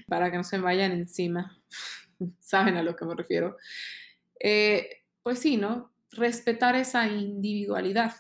para 0.07 0.31
que 0.31 0.37
no 0.37 0.43
se 0.43 0.57
vayan 0.57 0.91
encima. 0.91 1.57
¿Saben 2.39 2.77
a 2.77 2.83
lo 2.83 2.95
que 2.95 3.05
me 3.05 3.15
refiero? 3.15 3.57
Eh, 4.39 5.03
pues 5.21 5.39
sí, 5.39 5.57
¿no? 5.57 5.93
Respetar 6.11 6.75
esa 6.75 7.07
individualidad. 7.07 8.13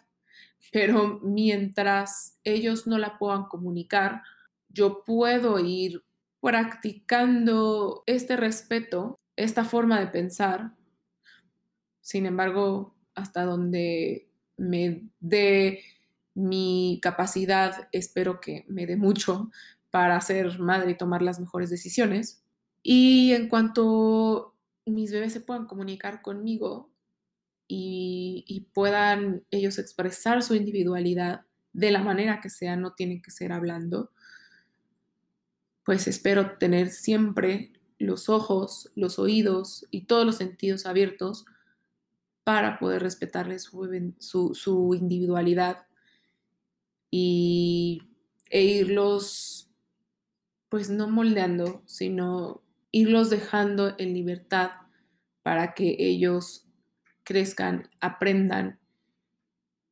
Pero 0.71 1.19
mientras 1.21 2.39
ellos 2.43 2.87
no 2.87 2.97
la 2.97 3.17
puedan 3.17 3.43
comunicar, 3.45 4.23
yo 4.69 5.03
puedo 5.05 5.59
ir 5.59 6.03
practicando 6.41 8.03
este 8.07 8.37
respeto, 8.37 9.19
esta 9.35 9.65
forma 9.65 9.99
de 9.99 10.07
pensar 10.07 10.73
sin 12.03 12.25
embargo, 12.25 12.93
hasta 13.15 13.45
donde 13.45 14.29
me 14.57 15.07
dé 15.21 15.81
mi 16.33 16.99
capacidad, 17.01 17.87
espero 17.91 18.39
que 18.39 18.65
me 18.67 18.85
dé 18.85 18.95
mucho 18.95 19.51
para 19.91 20.19
ser 20.21 20.59
madre 20.59 20.91
y 20.91 20.97
tomar 20.97 21.21
las 21.21 21.39
mejores 21.39 21.69
decisiones. 21.69 22.43
Y 22.81 23.33
en 23.33 23.47
cuanto 23.49 24.55
mis 24.85 25.11
bebés 25.11 25.33
se 25.33 25.41
puedan 25.41 25.65
comunicar 25.65 26.21
conmigo 26.21 26.89
y, 27.67 28.67
puedan 28.73 29.43
ellos 29.51 29.79
expresar 29.79 30.43
su 30.43 30.55
individualidad 30.55 31.45
de 31.73 31.91
la 31.91 32.03
manera 32.03 32.41
que 32.41 32.49
sea, 32.49 32.75
no 32.75 32.93
tienen 32.93 33.21
que 33.21 33.31
ser 33.31 33.51
hablando, 33.51 34.11
pues 35.83 36.07
espero 36.07 36.57
tener 36.57 36.89
siempre 36.89 37.73
los 37.97 38.29
ojos, 38.29 38.91
los 38.95 39.17
oídos 39.17 39.87
y 39.91 40.05
todos 40.05 40.25
los 40.25 40.37
sentidos 40.37 40.85
abiertos 40.85 41.45
para 42.43 42.77
poder 42.77 43.01
respetarles 43.01 43.63
su, 44.19 44.95
individualidad 44.99 45.85
y, 47.15 48.01
e 48.49 48.63
irlos, 48.63 49.71
pues 50.67 50.89
no 50.89 51.07
moldeando, 51.07 51.83
sino 51.85 52.63
irlos 52.89 53.29
dejando 53.29 53.93
en 53.99 54.15
libertad 54.15 54.71
para 55.43 55.75
que 55.75 55.95
ellos 55.99 56.67
crezcan, 57.21 57.87
aprendan 58.01 58.79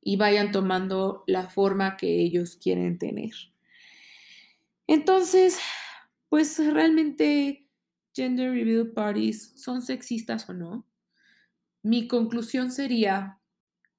y 0.01 0.17
vayan 0.17 0.51
tomando 0.51 1.23
la 1.27 1.47
forma 1.47 1.95
que 1.95 2.21
ellos 2.21 2.55
quieren 2.55 2.97
tener. 2.97 3.33
Entonces, 4.87 5.59
pues 6.27 6.57
realmente 6.73 7.67
gender 8.15 8.51
reveal 8.51 8.93
parties 8.93 9.53
son 9.57 9.83
sexistas 9.83 10.49
o 10.49 10.53
no? 10.53 10.87
Mi 11.83 12.07
conclusión 12.07 12.71
sería, 12.71 13.37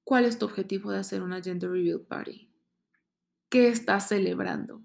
¿cuál 0.03 0.25
es 0.25 0.37
tu 0.37 0.45
objetivo 0.45 0.91
de 0.91 0.99
hacer 0.99 1.21
una 1.21 1.41
gender 1.41 1.71
reveal 1.71 2.01
party? 2.01 2.52
¿Qué 3.53 3.67
estás 3.67 4.07
celebrando? 4.07 4.81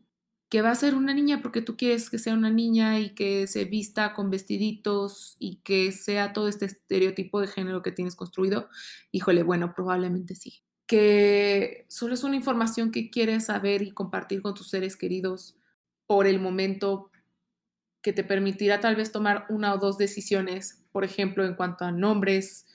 ¿Que 0.51 0.61
va 0.61 0.71
a 0.71 0.75
ser 0.75 0.95
una 0.95 1.15
niña 1.15 1.41
porque 1.41 1.63
tú 1.63 1.79
quieres 1.79 2.11
que 2.11 2.19
sea 2.19 2.35
una 2.35 2.51
niña 2.51 3.01
y 3.01 3.15
que 3.15 3.47
se 3.47 3.65
vista 3.65 4.13
con 4.13 4.29
vestiditos 4.29 5.37
y 5.39 5.63
que 5.65 5.91
sea 5.91 6.35
todo 6.35 6.49
este 6.49 6.67
estereotipo 6.67 7.41
de 7.41 7.47
género 7.47 7.81
que 7.81 7.93
tienes 7.93 8.15
construido? 8.15 8.69
Híjole, 9.11 9.43
bueno, 9.43 9.73
probablemente 9.75 10.35
sí. 10.35 10.61
Que 10.87 11.87
solo 11.89 12.13
es 12.13 12.25
una 12.25 12.37
información 12.37 12.93
que 12.93 13.09
quieres 13.09 13.47
saber 13.47 13.81
y 13.81 13.93
compartir 13.93 14.43
con 14.43 14.53
tus 14.53 14.69
seres 14.69 14.99
queridos 14.99 15.57
por 16.07 16.27
el 16.27 16.39
momento 16.39 17.11
que 18.03 18.13
te 18.13 18.23
permitirá 18.23 18.81
tal 18.81 18.97
vez 18.97 19.13
tomar 19.13 19.47
una 19.49 19.73
o 19.73 19.79
dos 19.79 19.97
decisiones, 19.97 20.85
por 20.93 21.05
ejemplo, 21.05 21.47
en 21.47 21.55
cuanto 21.55 21.87
a 21.87 21.91
nombres, 21.91 22.67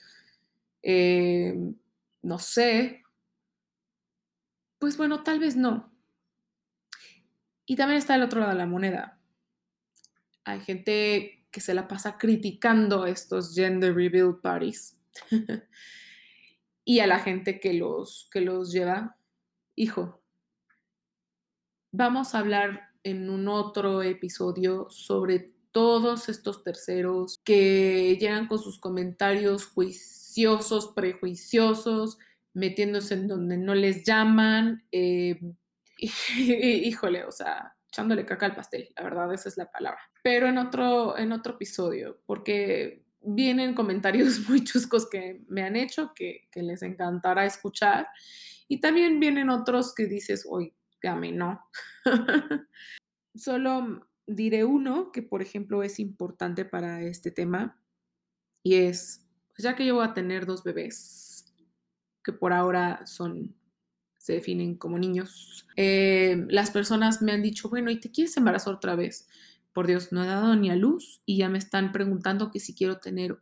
eh, 0.82 1.54
no 2.20 2.40
sé, 2.40 3.03
pues 4.84 4.98
bueno, 4.98 5.22
tal 5.22 5.38
vez 5.38 5.56
no. 5.56 5.90
Y 7.64 7.74
también 7.74 7.96
está 7.96 8.16
el 8.16 8.22
otro 8.22 8.40
lado 8.40 8.52
de 8.52 8.58
la 8.58 8.66
moneda. 8.66 9.18
Hay 10.44 10.60
gente 10.60 11.46
que 11.50 11.62
se 11.62 11.72
la 11.72 11.88
pasa 11.88 12.18
criticando 12.18 13.06
estos 13.06 13.54
gender 13.54 13.94
reveal 13.94 14.40
parties. 14.42 15.00
y 16.84 16.98
a 16.98 17.06
la 17.06 17.18
gente 17.18 17.60
que 17.60 17.72
los, 17.72 18.28
que 18.30 18.42
los 18.42 18.72
lleva, 18.72 19.16
hijo, 19.74 20.22
vamos 21.90 22.34
a 22.34 22.40
hablar 22.40 22.90
en 23.04 23.30
un 23.30 23.48
otro 23.48 24.02
episodio 24.02 24.88
sobre 24.90 25.54
todos 25.72 26.28
estos 26.28 26.62
terceros 26.62 27.40
que 27.42 28.18
llegan 28.20 28.48
con 28.48 28.58
sus 28.58 28.78
comentarios 28.78 29.64
juiciosos 29.64 30.88
prejuiciosos, 30.88 32.18
metiéndose 32.54 33.14
en 33.14 33.28
donde 33.28 33.58
no 33.58 33.74
les 33.74 34.04
llaman. 34.04 34.86
Eh, 34.90 35.38
híjole, 35.98 37.24
o 37.24 37.32
sea, 37.32 37.74
echándole 37.88 38.24
caca 38.24 38.46
al 38.46 38.56
pastel, 38.56 38.88
la 38.96 39.04
verdad, 39.04 39.32
esa 39.32 39.48
es 39.48 39.56
la 39.56 39.70
palabra. 39.70 40.00
Pero 40.22 40.46
en 40.46 40.58
otro, 40.58 41.18
en 41.18 41.32
otro 41.32 41.54
episodio, 41.54 42.20
porque 42.26 43.04
vienen 43.20 43.74
comentarios 43.74 44.40
muy 44.48 44.64
chuscos 44.64 45.08
que 45.08 45.44
me 45.48 45.62
han 45.62 45.76
hecho 45.76 46.12
que, 46.14 46.48
que 46.50 46.62
les 46.62 46.82
encantará 46.82 47.44
escuchar. 47.44 48.08
Y 48.66 48.80
también 48.80 49.20
vienen 49.20 49.50
otros 49.50 49.94
que 49.94 50.06
dices, 50.06 50.46
oye, 50.48 50.74
no. 51.32 51.60
Solo 53.34 54.08
diré 54.26 54.64
uno 54.64 55.12
que, 55.12 55.22
por 55.22 55.42
ejemplo, 55.42 55.82
es 55.82 55.98
importante 56.00 56.64
para 56.64 57.02
este 57.02 57.30
tema 57.30 57.78
y 58.62 58.76
es 58.76 59.20
pues 59.54 59.64
ya 59.64 59.76
que 59.76 59.86
yo 59.86 59.96
voy 59.96 60.04
a 60.06 60.14
tener 60.14 60.46
dos 60.46 60.64
bebés, 60.64 60.96
que 62.24 62.32
por 62.32 62.52
ahora 62.52 63.06
son, 63.06 63.54
se 64.18 64.34
definen 64.34 64.76
como 64.76 64.98
niños, 64.98 65.66
eh, 65.76 66.46
las 66.48 66.70
personas 66.70 67.22
me 67.22 67.32
han 67.32 67.42
dicho, 67.42 67.68
bueno, 67.68 67.90
¿y 67.90 68.00
te 68.00 68.10
quieres 68.10 68.36
embarazar 68.36 68.74
otra 68.74 68.96
vez? 68.96 69.28
Por 69.72 69.86
Dios, 69.86 70.12
no 70.12 70.24
he 70.24 70.26
dado 70.26 70.56
ni 70.56 70.70
a 70.70 70.76
luz 70.76 71.22
y 71.26 71.38
ya 71.38 71.48
me 71.48 71.58
están 71.58 71.92
preguntando 71.92 72.50
que 72.50 72.60
si 72.60 72.74
quiero 72.74 72.98
tener 72.98 73.38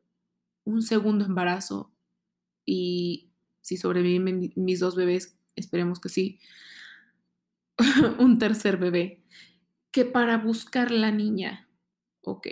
un 0.64 0.82
segundo 0.82 1.24
embarazo 1.24 1.92
y 2.64 3.30
si 3.60 3.76
sobreviven 3.76 4.52
mis 4.56 4.80
dos 4.80 4.96
bebés, 4.96 5.38
esperemos 5.56 6.00
que 6.00 6.08
sí, 6.08 6.40
un 8.18 8.38
tercer 8.38 8.76
bebé, 8.76 9.22
que 9.90 10.04
para 10.04 10.38
buscar 10.38 10.90
la 10.90 11.10
niña, 11.10 11.68
ok, 12.22 12.48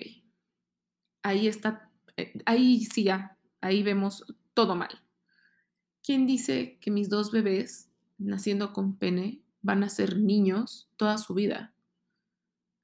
ahí 1.23 1.49
está, 1.49 1.91
eh, 2.17 2.33
ahí 2.47 2.85
sí 2.85 3.05
ya, 3.05 3.39
Ahí 3.61 3.83
vemos 3.83 4.25
todo 4.55 4.75
mal. 4.75 5.01
¿Quién 6.11 6.27
dice 6.27 6.77
que 6.81 6.91
mis 6.91 7.09
dos 7.09 7.31
bebés, 7.31 7.89
naciendo 8.19 8.73
con 8.73 8.97
pene, 8.97 9.45
van 9.63 9.85
a 9.85 9.89
ser 9.89 10.19
niños 10.19 10.91
toda 10.97 11.19
su 11.19 11.35
vida? 11.35 11.73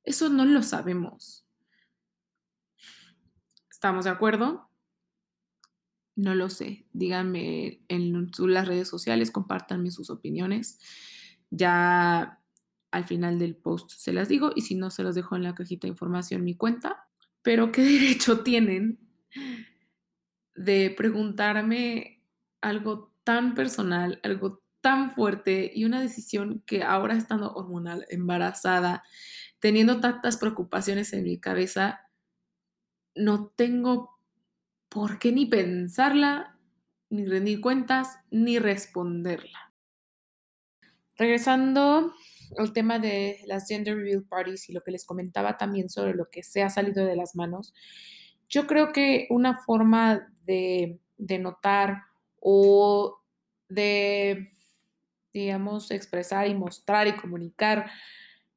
Eso 0.05 0.29
no 0.29 0.45
lo 0.45 0.63
sabemos. 0.63 1.45
¿Estamos 3.69 4.05
de 4.05 4.13
acuerdo? 4.13 4.71
No 6.15 6.37
lo 6.37 6.49
sé. 6.51 6.87
Díganme 6.93 7.81
en 7.89 8.31
las 8.39 8.69
redes 8.69 8.87
sociales, 8.87 9.33
compártanme 9.33 9.91
sus 9.91 10.09
opiniones. 10.09 10.79
Ya 11.51 12.41
al 12.93 13.05
final 13.07 13.41
del 13.41 13.57
post 13.57 13.91
se 13.91 14.13
las 14.13 14.29
digo 14.29 14.53
y 14.55 14.61
si 14.61 14.77
no, 14.77 14.91
se 14.91 15.03
los 15.03 15.17
dejo 15.17 15.35
en 15.35 15.43
la 15.43 15.57
cajita 15.57 15.89
de 15.89 15.95
información 15.95 16.45
mi 16.45 16.55
cuenta. 16.55 17.09
Pero 17.43 17.73
¿qué 17.73 17.83
derecho 17.83 18.45
tienen 18.45 19.01
de 20.55 20.95
preguntarme 20.97 22.23
algo 22.61 23.16
tan 23.27 23.57
personal, 23.57 24.21
algo 24.23 24.63
tan 24.81 25.11
fuerte 25.11 25.73
y 25.75 25.85
una 25.85 26.01
decisión 26.01 26.63
que 26.65 26.85
ahora 26.85 27.17
estando 27.17 27.53
hormonal, 27.55 28.07
embarazada, 28.09 29.03
teniendo 29.59 29.99
tantas 29.99 30.37
preocupaciones 30.37 31.13
en 31.13 31.25
mi 31.25 31.41
cabeza, 31.41 32.03
no 33.17 33.49
tengo 33.49 34.21
por 34.89 35.19
qué 35.19 35.33
ni 35.33 35.45
pensarla, 35.47 36.57
ni 37.11 37.27
rendir 37.27 37.61
cuentas, 37.61 38.17
ni 38.31 38.61
responderla. 38.61 39.73
Regresando 41.17 42.15
al 42.57 42.73
tema 42.73 43.01
de 43.01 43.41
las 43.47 43.67
gender 43.67 43.97
reveal 43.97 44.23
parties 44.23 44.69
y 44.69 44.73
lo 44.73 44.85
que 44.85 44.93
les 44.93 45.05
comentaba 45.05 45.57
también 45.57 45.89
sobre 45.89 46.15
lo 46.15 46.31
que 46.31 46.45
se 46.45 46.63
ha 46.63 46.71
salido 46.71 47.05
de 47.05 47.17
las 47.17 47.35
manos, 47.35 47.75
yo 48.49 48.69
creo 48.69 48.93
que 48.93 49.27
una 49.31 49.59
forma 49.65 50.33
de, 50.45 51.01
de 51.19 51.39
notar 51.41 52.05
o 52.49 53.25
de, 53.69 54.53
digamos, 55.33 55.91
expresar 55.91 56.47
y 56.47 56.55
mostrar 56.55 57.09
y 57.09 57.17
comunicar 57.17 57.91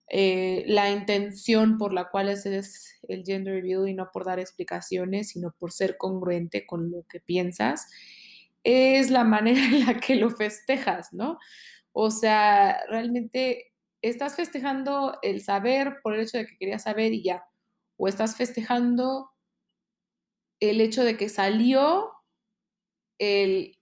eh, 0.07 0.63
la 0.67 0.91
intención 0.91 1.79
por 1.79 1.91
la 1.91 2.07
cual 2.11 2.29
ese 2.29 2.55
es 2.59 2.99
el 3.07 3.23
gender 3.23 3.55
reveal 3.55 3.89
y 3.89 3.95
no 3.95 4.11
por 4.13 4.25
dar 4.25 4.37
explicaciones, 4.37 5.29
sino 5.29 5.55
por 5.57 5.71
ser 5.71 5.97
congruente 5.97 6.67
con 6.67 6.91
lo 6.91 7.01
que 7.09 7.19
piensas, 7.19 7.87
es 8.63 9.09
la 9.09 9.23
manera 9.23 9.59
en 9.65 9.87
la 9.87 9.99
que 9.99 10.17
lo 10.17 10.29
festejas, 10.29 11.11
¿no? 11.11 11.39
O 11.91 12.11
sea, 12.11 12.85
realmente 12.89 13.73
estás 14.03 14.35
festejando 14.35 15.17
el 15.23 15.41
saber 15.41 15.97
por 16.03 16.13
el 16.13 16.21
hecho 16.21 16.37
de 16.37 16.45
que 16.45 16.57
querías 16.59 16.83
saber 16.83 17.11
y 17.11 17.23
ya, 17.23 17.43
o 17.97 18.07
estás 18.07 18.35
festejando 18.35 19.31
el 20.59 20.79
hecho 20.79 21.03
de 21.03 21.17
que 21.17 21.27
salió 21.27 22.11
el 23.17 23.78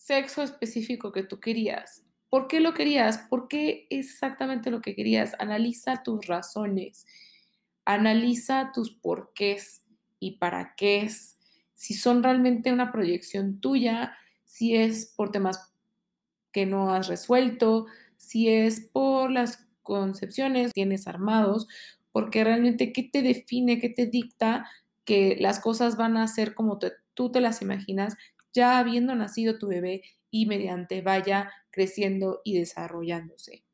sexo 0.00 0.42
específico 0.42 1.12
que 1.12 1.24
tú 1.24 1.40
querías. 1.40 2.06
¿Por 2.30 2.48
qué 2.48 2.60
lo 2.60 2.72
querías? 2.72 3.18
¿Por 3.28 3.48
qué 3.48 3.86
es 3.90 4.06
exactamente 4.12 4.70
lo 4.70 4.80
que 4.80 4.96
querías? 4.96 5.34
Analiza 5.38 6.02
tus 6.02 6.26
razones, 6.26 7.06
analiza 7.84 8.72
tus 8.72 8.92
porqués 8.92 9.82
y 10.18 10.38
para 10.38 10.74
qué 10.74 11.02
es. 11.02 11.36
Si 11.74 11.92
son 11.92 12.22
realmente 12.22 12.72
una 12.72 12.92
proyección 12.92 13.60
tuya, 13.60 14.16
si 14.46 14.74
es 14.74 15.12
por 15.14 15.32
temas 15.32 15.70
que 16.50 16.64
no 16.64 16.94
has 16.94 17.08
resuelto, 17.08 17.86
si 18.16 18.48
es 18.48 18.80
por 18.80 19.30
las 19.30 19.66
concepciones 19.82 20.68
que 20.68 20.72
tienes 20.72 21.06
armados, 21.08 21.68
porque 22.10 22.42
realmente 22.42 22.92
qué 22.92 23.02
te 23.02 23.20
define, 23.20 23.78
qué 23.78 23.90
te 23.90 24.06
dicta 24.06 24.66
que 25.04 25.36
las 25.38 25.60
cosas 25.60 25.98
van 25.98 26.16
a 26.16 26.26
ser 26.26 26.54
como 26.54 26.78
tú 27.14 27.30
te 27.30 27.40
las 27.40 27.60
imaginas, 27.60 28.16
ya 28.52 28.78
habiendo 28.78 29.14
nacido 29.14 29.58
tu 29.58 29.68
bebé 29.68 30.02
y 30.30 30.46
mediante 30.46 31.02
vaya 31.02 31.50
creciendo 31.70 32.40
y 32.44 32.58
desarrollándose. 32.58 33.64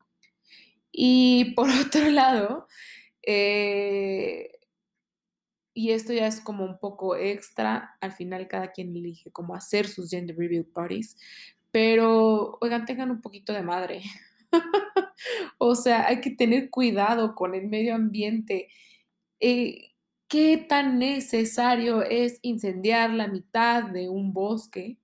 Y 0.92 1.54
por 1.54 1.68
otro 1.86 2.10
lado, 2.10 2.66
eh, 3.22 4.50
y 5.74 5.90
esto 5.90 6.12
ya 6.12 6.26
es 6.26 6.40
como 6.40 6.64
un 6.64 6.78
poco 6.78 7.16
extra, 7.16 7.96
al 8.00 8.12
final 8.12 8.48
cada 8.48 8.72
quien 8.72 8.96
elige 8.96 9.30
cómo 9.30 9.54
hacer 9.54 9.86
sus 9.86 10.08
gender 10.08 10.36
reveal 10.36 10.64
parties, 10.64 11.18
pero 11.70 12.56
oigan, 12.62 12.86
tengan 12.86 13.10
un 13.10 13.20
poquito 13.20 13.52
de 13.52 13.62
madre. 13.62 14.02
o 15.58 15.74
sea, 15.74 16.06
hay 16.06 16.22
que 16.22 16.30
tener 16.30 16.70
cuidado 16.70 17.34
con 17.34 17.54
el 17.54 17.68
medio 17.68 17.94
ambiente. 17.94 18.68
Eh, 19.40 19.90
¿Qué 20.28 20.56
tan 20.68 20.98
necesario 20.98 22.02
es 22.02 22.38
incendiar 22.42 23.10
la 23.10 23.28
mitad 23.28 23.84
de 23.84 24.08
un 24.08 24.32
bosque 24.32 24.98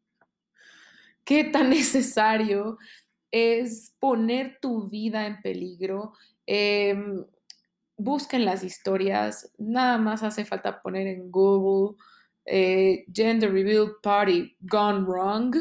qué 1.24 1.44
tan 1.44 1.70
necesario 1.70 2.78
es 3.30 3.94
poner 3.98 4.58
tu 4.60 4.88
vida 4.88 5.26
en 5.26 5.40
peligro. 5.40 6.12
Em, 6.46 7.24
busquen 7.96 8.44
las 8.44 8.64
historias, 8.64 9.52
nada 9.58 9.98
más 9.98 10.22
hace 10.22 10.44
falta 10.44 10.82
poner 10.82 11.06
en 11.06 11.30
Google 11.30 11.96
eh, 12.44 13.04
Gender 13.12 13.52
Reveal 13.52 13.92
Party 14.02 14.56
Gone 14.60 15.04
Wrong 15.04 15.54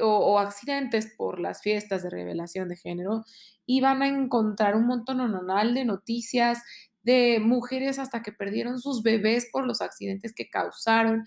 o, 0.00 0.38
accidentes 0.38 1.12
por 1.16 1.38
las 1.38 1.60
fiestas 1.60 2.02
de 2.02 2.08
revelación 2.08 2.70
de 2.70 2.76
género 2.76 3.24
y 3.66 3.82
van 3.82 4.00
a 4.00 4.08
encontrar 4.08 4.74
un 4.74 4.86
montón 4.86 5.18
de 5.18 5.84
noticias 5.84 6.62
de 7.02 7.38
mujeres 7.40 7.98
hasta 7.98 8.22
que 8.22 8.32
perdieron 8.32 8.80
sus 8.80 9.02
bebés 9.02 9.48
por 9.50 9.66
los 9.66 9.80
accidentes 9.80 10.34
que 10.34 10.48
causaron, 10.48 11.24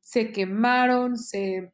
se 0.00 0.32
quemaron, 0.32 1.16
se 1.16 1.72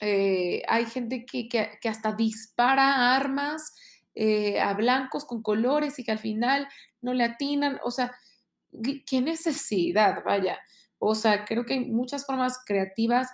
eh, 0.00 0.62
hay 0.68 0.86
gente 0.86 1.26
que, 1.26 1.48
hasta 1.88 2.12
dispara 2.12 3.16
armas 3.16 3.74
eh, 4.14 4.60
a 4.60 4.74
blancos 4.74 5.24
con 5.24 5.42
colores 5.42 5.98
y 5.98 6.04
que 6.04 6.12
al 6.12 6.18
final 6.18 6.68
no 7.00 7.14
le 7.14 7.24
atinan. 7.24 7.78
O 7.84 7.90
sea, 7.90 8.12
qué 9.06 9.20
necesidad, 9.20 10.22
vaya. 10.24 10.58
O 10.98 11.14
sea, 11.14 11.44
creo 11.44 11.64
que 11.64 11.74
hay 11.74 11.84
muchas 11.86 12.26
formas 12.26 12.58
creativas 12.64 13.28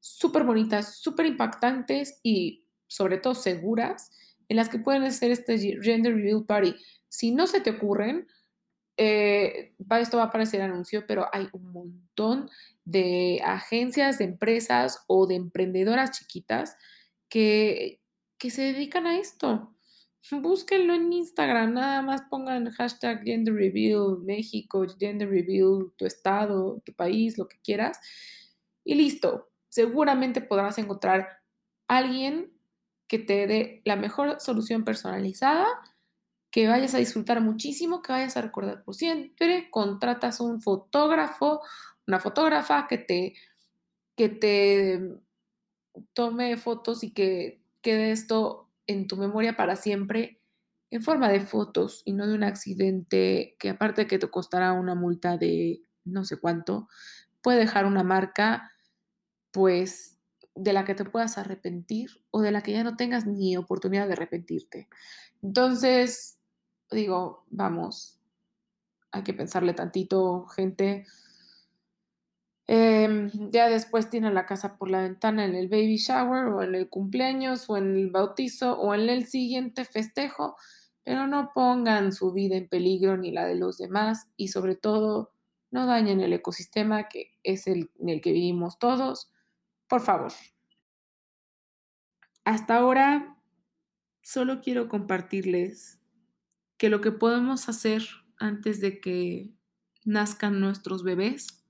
súper 0.00 0.44
bonitas, 0.44 0.98
súper 1.00 1.26
impactantes 1.26 2.20
y 2.22 2.64
sobre 2.86 3.18
todo 3.18 3.34
seguras 3.34 4.10
en 4.48 4.56
las 4.56 4.68
que 4.68 4.78
pueden 4.78 5.04
hacer 5.04 5.30
este 5.30 5.58
gender 5.82 6.14
reveal 6.14 6.44
party. 6.44 6.74
Si 7.08 7.32
no 7.32 7.46
se 7.46 7.60
te 7.60 7.70
ocurren, 7.70 8.26
eh, 9.02 9.72
esto 9.98 10.18
va 10.18 10.24
a 10.24 10.26
aparecer 10.26 10.60
anuncio, 10.60 11.06
pero 11.06 11.26
hay 11.32 11.48
un 11.52 11.72
montón 11.72 12.50
de 12.84 13.40
agencias, 13.42 14.18
de 14.18 14.24
empresas 14.24 15.04
o 15.06 15.26
de 15.26 15.36
emprendedoras 15.36 16.10
chiquitas 16.10 16.76
que, 17.30 18.02
que 18.36 18.50
se 18.50 18.74
dedican 18.74 19.06
a 19.06 19.18
esto. 19.18 19.74
Búsquenlo 20.30 20.92
en 20.92 21.10
Instagram, 21.10 21.72
nada 21.72 22.02
más 22.02 22.24
pongan 22.28 22.70
hashtag 22.72 23.22
Gender 23.24 23.54
Reveal 23.54 24.18
México, 24.22 24.84
Gender 24.98 25.30
Reveal 25.30 25.94
tu 25.96 26.04
estado, 26.04 26.82
tu 26.84 26.92
país, 26.92 27.38
lo 27.38 27.48
que 27.48 27.56
quieras. 27.64 27.98
Y 28.84 28.96
listo, 28.96 29.50
seguramente 29.70 30.42
podrás 30.42 30.76
encontrar 30.76 31.40
alguien 31.88 32.52
que 33.08 33.18
te 33.18 33.46
dé 33.46 33.80
la 33.86 33.96
mejor 33.96 34.40
solución 34.40 34.84
personalizada 34.84 35.66
que 36.50 36.68
vayas 36.68 36.94
a 36.94 36.98
disfrutar 36.98 37.40
muchísimo, 37.40 38.02
que 38.02 38.12
vayas 38.12 38.36
a 38.36 38.42
recordar 38.42 38.82
por 38.82 38.94
siempre. 38.94 39.70
Contratas 39.70 40.40
un 40.40 40.60
fotógrafo, 40.60 41.60
una 42.06 42.20
fotógrafa 42.20 42.86
que 42.88 42.98
te, 42.98 43.34
que 44.16 44.28
te 44.28 45.00
tome 46.12 46.56
fotos 46.56 47.04
y 47.04 47.12
que 47.12 47.62
quede 47.82 48.12
esto 48.12 48.68
en 48.86 49.06
tu 49.06 49.16
memoria 49.16 49.56
para 49.56 49.76
siempre 49.76 50.40
en 50.90 51.02
forma 51.02 51.28
de 51.28 51.40
fotos 51.40 52.02
y 52.04 52.12
no 52.12 52.26
de 52.26 52.34
un 52.34 52.42
accidente 52.42 53.56
que 53.58 53.70
aparte 53.70 54.02
de 54.02 54.06
que 54.08 54.18
te 54.18 54.28
costará 54.28 54.72
una 54.72 54.94
multa 54.96 55.36
de 55.36 55.82
no 56.04 56.24
sé 56.24 56.36
cuánto, 56.36 56.88
puede 57.42 57.60
dejar 57.60 57.86
una 57.86 58.02
marca 58.02 58.72
pues 59.52 60.18
de 60.56 60.72
la 60.72 60.84
que 60.84 60.96
te 60.96 61.04
puedas 61.04 61.38
arrepentir 61.38 62.24
o 62.30 62.42
de 62.42 62.50
la 62.50 62.62
que 62.62 62.72
ya 62.72 62.82
no 62.82 62.96
tengas 62.96 63.26
ni 63.26 63.56
oportunidad 63.56 64.08
de 64.08 64.14
arrepentirte. 64.14 64.88
Entonces, 65.42 66.39
digo, 66.90 67.44
vamos, 67.50 68.18
hay 69.12 69.22
que 69.22 69.34
pensarle 69.34 69.74
tantito, 69.74 70.46
gente. 70.46 71.06
Em, 72.66 73.30
ya 73.50 73.68
después 73.68 74.10
tienen 74.10 74.34
la 74.34 74.46
casa 74.46 74.76
por 74.76 74.90
la 74.90 75.02
ventana 75.02 75.44
en 75.44 75.56
el 75.56 75.68
baby 75.68 75.96
shower 75.96 76.46
o 76.46 76.62
en 76.62 76.76
el 76.76 76.88
cumpleaños 76.88 77.68
o 77.68 77.76
en 77.76 77.96
el 77.96 78.10
bautizo 78.10 78.78
o 78.78 78.94
en 78.94 79.08
el 79.08 79.26
siguiente 79.26 79.84
festejo, 79.84 80.56
pero 81.02 81.26
no 81.26 81.50
pongan 81.52 82.12
su 82.12 82.32
vida 82.32 82.56
en 82.56 82.68
peligro 82.68 83.16
ni 83.16 83.32
la 83.32 83.44
de 83.44 83.56
los 83.56 83.78
demás 83.78 84.30
y 84.36 84.48
sobre 84.48 84.76
todo 84.76 85.32
no 85.72 85.86
dañen 85.86 86.20
el 86.20 86.32
ecosistema 86.32 87.08
que 87.08 87.32
es 87.42 87.66
el 87.66 87.90
en 87.98 88.08
el 88.08 88.20
que 88.20 88.32
vivimos 88.32 88.78
todos. 88.78 89.32
Por 89.88 90.00
favor. 90.00 90.32
Hasta 92.44 92.76
ahora 92.76 93.36
solo 94.22 94.60
quiero 94.60 94.88
compartirles 94.88 95.99
que 96.80 96.88
lo 96.88 97.02
que 97.02 97.12
podemos 97.12 97.68
hacer 97.68 98.02
antes 98.38 98.80
de 98.80 99.02
que 99.02 99.52
nazcan 100.06 100.60
nuestros 100.60 101.02
bebés 101.02 101.62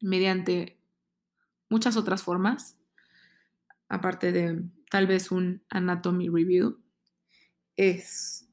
mediante 0.00 0.78
muchas 1.68 1.96
otras 1.96 2.22
formas, 2.22 2.78
aparte 3.88 4.30
de 4.30 4.62
tal 4.88 5.08
vez 5.08 5.32
un 5.32 5.64
anatomy 5.68 6.28
review, 6.28 6.80
es 7.74 8.48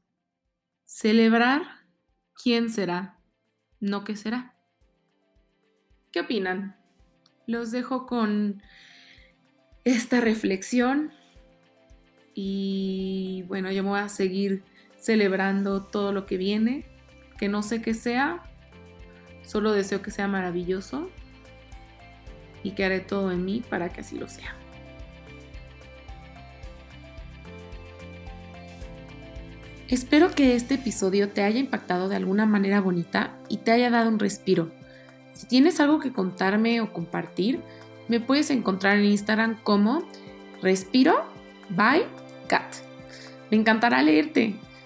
celebrar 0.84 1.62
quién 2.34 2.72
será, 2.72 3.20
no 3.80 4.04
qué 4.04 4.16
será. 4.16 4.58
¿Qué 6.12 6.22
opinan? 6.22 6.76
Los 7.46 7.70
dejo 7.70 8.08
con 8.08 8.64
esta 9.84 10.22
reflexión 10.22 11.12
y 12.34 13.44
bueno, 13.48 13.72
yo 13.72 13.84
me 13.84 13.90
voy 13.90 14.00
a 14.00 14.10
seguir 14.10 14.64
celebrando 15.00 15.82
todo 15.84 16.12
lo 16.12 16.26
que 16.26 16.38
viene, 16.38 16.86
que 17.38 17.50
no 17.50 17.64
sé 17.64 17.82
qué 17.82 17.94
sea, 17.94 18.44
solo 19.44 19.72
deseo 19.72 20.02
que 20.02 20.12
sea 20.12 20.28
maravilloso 20.28 21.10
y 22.64 22.72
que 22.72 22.86
haré 22.86 23.00
todo 23.00 23.32
en 23.32 23.46
mí 23.46 23.64
para 23.68 23.90
que 23.90 24.02
así 24.02 24.18
lo 24.18 24.28
sea. 24.28 24.56
Espero 29.88 30.30
que 30.30 30.56
este 30.56 30.76
episodio 30.76 31.30
te 31.30 31.42
haya 31.42 31.60
impactado 31.60 32.10
de 32.10 32.16
alguna 32.16 32.46
manera 32.46 32.80
bonita 32.80 33.40
y 33.50 33.58
te 33.58 33.72
haya 33.72 33.90
dado 33.90 34.10
un 34.10 34.20
respiro. 34.20 34.72
Si 35.34 35.48
tienes 35.48 35.80
algo 35.80 36.00
que 36.00 36.14
contarme 36.14 36.80
o 36.82 36.94
compartir, 36.94 37.60
me 38.08 38.20
puedes 38.20 38.52
encontrar 38.52 38.98
en 38.98 39.06
Instagram 39.06 39.58
como 39.64 40.04
respiro 40.62 41.26
by 41.70 42.06
cat. 42.48 42.76
Me 43.50 43.58
encantará 43.58 44.04
leerte. 44.04 44.56